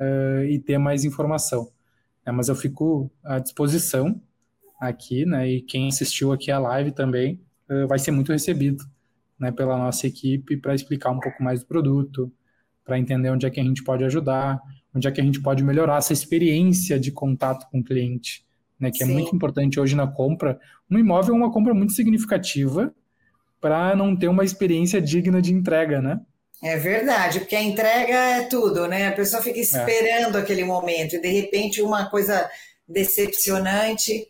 uh, 0.00 0.44
e 0.44 0.60
ter 0.60 0.78
mais 0.78 1.04
informação. 1.04 1.68
É, 2.28 2.32
mas 2.32 2.50
eu 2.50 2.54
fico 2.54 3.10
à 3.24 3.38
disposição 3.38 4.20
aqui, 4.78 5.24
né? 5.24 5.48
E 5.48 5.62
quem 5.62 5.88
assistiu 5.88 6.30
aqui 6.30 6.50
a 6.50 6.58
live 6.58 6.92
também 6.92 7.40
uh, 7.70 7.88
vai 7.88 7.98
ser 7.98 8.10
muito 8.10 8.30
recebido, 8.30 8.84
né? 9.38 9.50
Pela 9.50 9.78
nossa 9.78 10.06
equipe 10.06 10.58
para 10.58 10.74
explicar 10.74 11.10
um 11.10 11.20
pouco 11.20 11.42
mais 11.42 11.60
do 11.60 11.66
produto, 11.66 12.30
para 12.84 12.98
entender 12.98 13.30
onde 13.30 13.46
é 13.46 13.50
que 13.50 13.58
a 13.58 13.64
gente 13.64 13.82
pode 13.82 14.04
ajudar, 14.04 14.60
onde 14.94 15.08
é 15.08 15.10
que 15.10 15.22
a 15.22 15.24
gente 15.24 15.40
pode 15.40 15.64
melhorar 15.64 15.96
essa 15.96 16.12
experiência 16.12 17.00
de 17.00 17.10
contato 17.10 17.66
com 17.70 17.80
o 17.80 17.84
cliente, 17.84 18.44
né? 18.78 18.90
Que 18.90 19.02
é 19.02 19.06
Sim. 19.06 19.12
é 19.12 19.14
muito 19.14 19.34
importante 19.34 19.80
hoje 19.80 19.96
na 19.96 20.06
compra. 20.06 20.60
Um 20.90 20.98
imóvel 20.98 21.34
é 21.34 21.38
uma 21.38 21.50
compra 21.50 21.72
muito 21.72 21.94
significativa 21.94 22.92
para 23.58 23.96
não 23.96 24.14
ter 24.14 24.28
uma 24.28 24.44
experiência 24.44 25.00
digna 25.00 25.40
de 25.40 25.54
entrega, 25.54 26.02
né? 26.02 26.20
É 26.62 26.76
verdade, 26.76 27.40
porque 27.40 27.54
a 27.54 27.62
entrega 27.62 28.14
é 28.14 28.44
tudo, 28.44 28.88
né? 28.88 29.08
A 29.08 29.12
pessoa 29.12 29.40
fica 29.40 29.58
é. 29.58 29.62
esperando 29.62 30.38
é. 30.38 30.40
aquele 30.40 30.64
momento 30.64 31.14
e 31.14 31.20
de 31.20 31.28
repente 31.28 31.80
uma 31.80 32.10
coisa 32.10 32.50
decepcionante, 32.86 34.26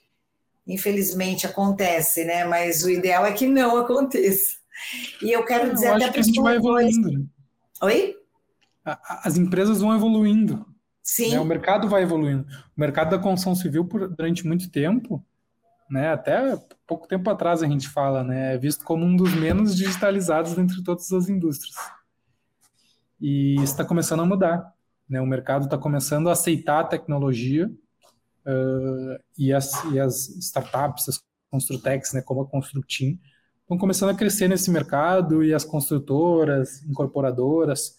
infelizmente 0.67 1.47
acontece, 1.47 2.25
né? 2.25 2.45
Mas 2.45 2.85
o 2.85 2.91
ideal 2.91 3.25
é 3.25 3.33
que 3.33 3.47
não 3.47 3.79
aconteça. 3.79 4.59
E 5.23 5.33
eu 5.33 5.45
quero 5.45 5.73
dizer 5.73 5.89
eu 5.89 5.95
até 5.95 6.11
que 6.11 6.21
a 6.21 6.23
gente 6.23 6.41
vai 6.41 6.57
evoluindo. 6.57 7.11
Né? 7.11 7.25
Oi? 7.83 8.15
As 8.85 9.37
empresas 9.37 9.81
vão 9.81 9.95
evoluindo. 9.95 10.67
Sim. 11.03 11.33
Né? 11.33 11.41
O 11.41 11.45
mercado 11.45 11.89
vai 11.89 12.03
evoluindo. 12.03 12.47
O 12.77 12.81
mercado 12.81 13.11
da 13.11 13.19
construção 13.19 13.55
civil 13.55 13.87
por, 13.87 14.09
durante 14.09 14.47
muito 14.47 14.71
tempo, 14.71 15.25
né? 15.91 16.13
Até 16.13 16.59
pouco 16.87 17.09
tempo 17.09 17.31
atrás 17.31 17.63
a 17.63 17.67
gente 17.67 17.89
fala, 17.89 18.23
né? 18.23 18.55
É 18.55 18.59
visto 18.59 18.85
como 18.85 19.05
um 19.05 19.17
dos 19.17 19.35
menos 19.35 19.75
digitalizados 19.75 20.59
entre 20.59 20.83
todas 20.83 21.11
as 21.11 21.29
indústrias. 21.31 21.75
E 23.21 23.57
está 23.63 23.85
começando 23.85 24.21
a 24.21 24.27
mudar. 24.27 24.73
Né? 25.09 25.21
O 25.21 25.27
mercado 25.27 25.65
está 25.65 25.79
começando 25.79 26.29
a 26.29 26.33
aceitar 26.33 26.81
a 26.81 26.85
tecnologia 26.85 27.67
uh, 28.47 29.23
e, 29.37 29.53
as, 29.53 29.85
e 29.93 29.99
as 29.99 30.29
startups, 30.37 31.09
as 31.09 31.21
construtecs, 31.51 32.13
né, 32.13 32.23
como 32.23 32.43
a 32.43 32.47
Constructim, 32.47 33.19
estão 33.63 33.79
começando 33.79 34.11
a 34.11 34.15
crescer 34.15 34.49
nesse 34.49 34.71
mercado 34.71 35.43
e 35.43 35.55
as 35.55 35.65
construtoras, 35.65 36.83
incorporadoras 36.85 37.97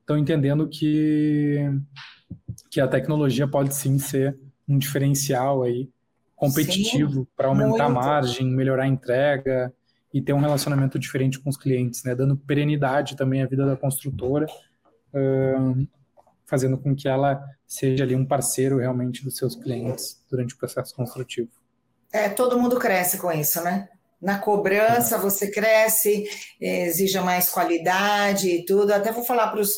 estão 0.00 0.18
entendendo 0.18 0.68
que, 0.68 1.70
que 2.70 2.80
a 2.80 2.88
tecnologia 2.88 3.46
pode 3.46 3.74
sim 3.74 3.98
ser 3.98 4.36
um 4.68 4.76
diferencial 4.76 5.62
aí 5.62 5.88
competitivo 6.34 7.28
para 7.36 7.48
aumentar 7.48 7.68
muito. 7.68 7.82
a 7.82 7.88
margem, 7.88 8.46
melhorar 8.46 8.84
a 8.84 8.88
entrega, 8.88 9.72
e 10.12 10.20
ter 10.20 10.32
um 10.32 10.40
relacionamento 10.40 10.98
diferente 10.98 11.38
com 11.38 11.48
os 11.48 11.56
clientes, 11.56 12.02
né? 12.04 12.14
Dando 12.14 12.36
perenidade 12.36 13.16
também 13.16 13.42
à 13.42 13.46
vida 13.46 13.64
da 13.64 13.76
construtora, 13.76 14.46
uh, 15.14 15.88
fazendo 16.46 16.76
com 16.76 16.94
que 16.94 17.08
ela 17.08 17.42
seja 17.66 18.04
ali 18.04 18.14
um 18.16 18.26
parceiro 18.26 18.78
realmente 18.78 19.22
dos 19.22 19.36
seus 19.36 19.54
clientes 19.54 20.24
durante 20.28 20.54
o 20.54 20.58
processo 20.58 20.94
construtivo. 20.94 21.50
É, 22.12 22.28
todo 22.28 22.58
mundo 22.58 22.78
cresce 22.78 23.18
com 23.18 23.30
isso, 23.30 23.62
né? 23.62 23.88
Na 24.20 24.38
cobrança 24.38 25.16
uhum. 25.16 25.22
você 25.22 25.50
cresce, 25.50 26.24
exija 26.60 27.22
mais 27.22 27.48
qualidade 27.48 28.48
e 28.48 28.64
tudo. 28.64 28.92
Até 28.92 29.12
vou 29.12 29.24
falar 29.24 29.48
para 29.48 29.60
os 29.60 29.76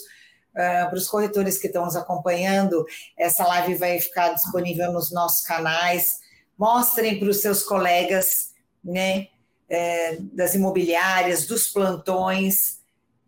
uh, 0.52 0.88
para 0.88 0.94
os 0.94 1.08
corretores 1.08 1.58
que 1.58 1.66
estão 1.66 1.84
nos 1.84 1.96
acompanhando, 1.96 2.84
essa 3.18 3.46
live 3.46 3.74
vai 3.74 3.98
ficar 4.00 4.32
disponível 4.34 4.92
nos 4.92 5.12
nossos 5.12 5.46
canais. 5.46 6.20
Mostrem 6.58 7.18
para 7.18 7.28
os 7.28 7.40
seus 7.40 7.62
colegas, 7.62 8.52
né? 8.84 9.28
É, 9.72 10.18
das 10.34 10.54
imobiliárias, 10.54 11.46
dos 11.46 11.68
plantões. 11.68 12.82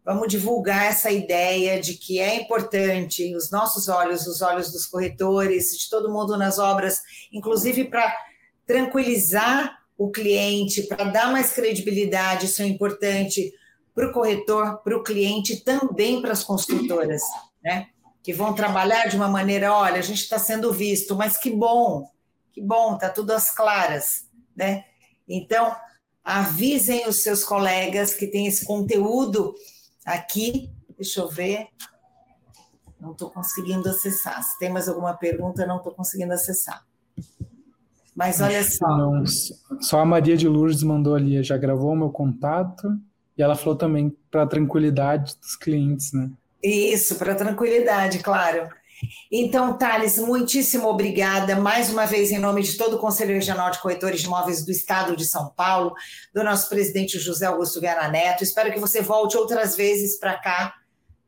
Vamos 0.04 0.28
divulgar 0.28 0.85
essa 0.85 1.11
ideia 1.11 1.80
de 1.80 1.94
que 1.94 2.20
é 2.20 2.37
importante 2.37 3.35
os 3.35 3.50
nossos 3.50 3.88
olhos, 3.88 4.26
os 4.26 4.42
olhos 4.42 4.70
dos 4.70 4.85
corretores, 4.85 5.78
de 5.78 5.88
todo 5.88 6.12
mundo 6.12 6.37
nas 6.37 6.59
obras, 6.59 7.00
inclusive 7.33 7.85
para 7.85 8.14
tranquilizar 8.66 9.78
o 9.96 10.11
cliente, 10.11 10.83
para 10.83 11.04
dar 11.04 11.33
mais 11.33 11.52
credibilidade, 11.52 12.46
isso 12.46 12.61
é 12.61 12.66
importante 12.66 13.50
para 13.94 14.09
o 14.09 14.12
corretor, 14.12 14.83
para 14.83 14.96
o 14.96 15.02
cliente, 15.02 15.64
também 15.64 16.20
para 16.20 16.33
as 16.33 16.44
construtoras, 16.44 17.22
né? 17.62 17.87
Que 18.22 18.35
vão 18.35 18.52
trabalhar 18.52 19.07
de 19.07 19.16
uma 19.16 19.28
maneira, 19.28 19.72
olha, 19.72 19.98
a 19.98 20.02
gente 20.02 20.20
está 20.20 20.38
sendo 20.38 20.72
visto, 20.72 21.14
mas 21.14 21.38
que 21.38 21.48
bom, 21.48 22.11
que 22.52 22.61
bom, 22.61 22.94
está 22.94 23.09
tudo 23.09 23.30
às 23.30 23.54
claras, 23.54 24.28
né? 24.54 24.85
Então, 25.28 25.74
avisem 26.24 27.06
os 27.06 27.22
seus 27.22 27.44
colegas 27.44 28.14
que 28.14 28.26
tem 28.26 28.46
esse 28.46 28.64
conteúdo 28.64 29.54
aqui. 30.04 30.70
Deixa 30.96 31.20
eu 31.20 31.28
ver. 31.28 31.68
Não 32.98 33.12
estou 33.12 33.30
conseguindo 33.30 33.88
acessar. 33.88 34.42
Se 34.42 34.58
tem 34.58 34.70
mais 34.70 34.88
alguma 34.88 35.12
pergunta, 35.14 35.66
não 35.66 35.77
estou 35.77 35.92
conseguindo 35.92 36.33
acessar. 36.33 36.85
Mas 38.16 38.40
olha 38.40 38.64
só. 38.64 38.87
Não, 38.88 39.25
só 39.81 40.00
a 40.00 40.04
Maria 40.04 40.37
de 40.37 40.48
Lourdes 40.48 40.83
mandou 40.83 41.14
ali, 41.14 41.42
já 41.42 41.58
gravou 41.58 41.92
o 41.92 41.96
meu 41.96 42.10
contato. 42.10 42.88
E 43.37 43.42
ela 43.42 43.56
falou 43.56 43.77
também 43.77 44.16
para 44.31 44.44
a 44.44 44.46
tranquilidade 44.46 45.37
dos 45.37 45.56
clientes, 45.56 46.12
né? 46.12 46.31
Isso, 46.62 47.16
para 47.16 47.35
tranquilidade, 47.35 48.20
claro. 48.20 48.68
Então, 49.30 49.76
Thales, 49.76 50.18
muitíssimo 50.18 50.88
obrigada 50.88 51.56
mais 51.56 51.90
uma 51.90 52.06
vez 52.06 52.30
em 52.30 52.38
nome 52.38 52.62
de 52.62 52.76
todo 52.76 52.96
o 52.96 52.98
Conselho 52.98 53.34
Regional 53.34 53.70
de 53.70 53.80
Corretores 53.80 54.20
de 54.20 54.26
Imóveis 54.26 54.64
do 54.64 54.70
Estado 54.70 55.16
de 55.16 55.24
São 55.24 55.50
Paulo, 55.50 55.94
do 56.32 56.42
nosso 56.44 56.68
presidente 56.68 57.18
José 57.18 57.46
Augusto 57.46 57.80
Viana 57.80 58.08
Neto. 58.08 58.44
Espero 58.44 58.72
que 58.72 58.80
você 58.80 59.00
volte 59.00 59.36
outras 59.36 59.76
vezes 59.76 60.18
para 60.18 60.38
cá, 60.38 60.74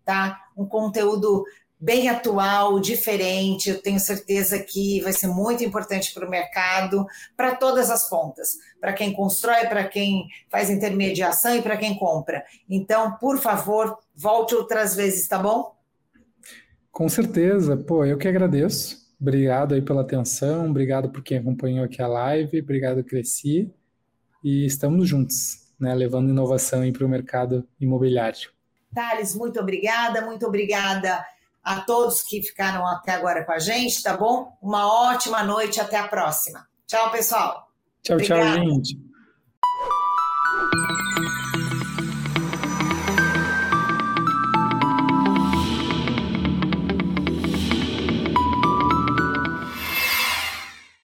tá? 0.05 0.39
Um 0.57 0.67
conteúdo 0.67 1.45
bem 1.79 2.09
atual, 2.09 2.81
diferente. 2.81 3.71
Eu 3.71 3.81
tenho 3.81 4.01
certeza 4.01 4.59
que 4.59 5.01
vai 5.01 5.13
ser 5.13 5.27
muito 5.29 5.63
importante 5.63 6.13
para 6.13 6.27
o 6.27 6.31
mercado, 6.31 7.07
para 7.37 7.55
todas 7.55 7.91
as 7.91 8.09
pontas, 8.09 8.57
para 8.81 8.93
quem 8.93 9.13
constrói, 9.13 9.67
para 9.67 9.85
quem 9.85 10.27
faz 10.51 10.71
intermediação 10.71 11.55
e 11.55 11.63
para 11.63 11.77
quem 11.77 11.97
compra. 11.97 12.45
Então, 12.69 13.17
por 13.19 13.39
favor, 13.39 13.99
volte 14.15 14.55
outras 14.55 14.95
vezes, 14.95 15.29
tá 15.29 15.39
bom? 15.39 15.76
Com 16.97 17.11
certeza, 17.11 17.77
pô, 17.77 18.07
eu 18.07 18.17
que 18.17 18.27
agradeço. 18.27 18.97
Obrigado 19.21 19.75
aí 19.75 19.83
pela 19.83 20.01
atenção, 20.01 20.71
obrigado 20.71 21.11
por 21.11 21.23
quem 21.23 21.37
acompanhou 21.37 21.85
aqui 21.85 22.01
a 22.01 22.09
live, 22.09 22.59
obrigado, 22.59 23.05
Cresci. 23.05 23.71
E 24.43 24.65
estamos 24.65 25.07
juntos, 25.07 25.75
né, 25.79 25.95
levando 25.95 26.31
inovação 26.31 26.91
para 26.91 27.05
o 27.05 27.09
mercado 27.09 27.69
imobiliário. 27.79 28.49
Thales, 28.95 29.35
muito 29.35 29.61
obrigada, 29.61 30.23
muito 30.23 30.47
obrigada 30.47 31.23
a 31.63 31.83
todos 31.83 32.23
que 32.23 32.43
ficaram 32.43 32.87
até 32.87 33.13
agora 33.13 33.45
com 33.45 33.53
a 33.53 33.59
gente, 33.59 34.03
tá 34.03 34.17
bom? 34.17 34.57
Uma 34.63 34.87
ótima 35.11 35.45
noite, 35.45 35.79
até 35.79 35.99
a 35.99 36.09
próxima. 36.09 36.67
Tchau, 36.87 37.11
pessoal. 37.11 37.71
Tchau, 38.03 38.17
Obrigada. 38.17 38.55
tchau, 38.55 38.65
gente. 38.65 38.99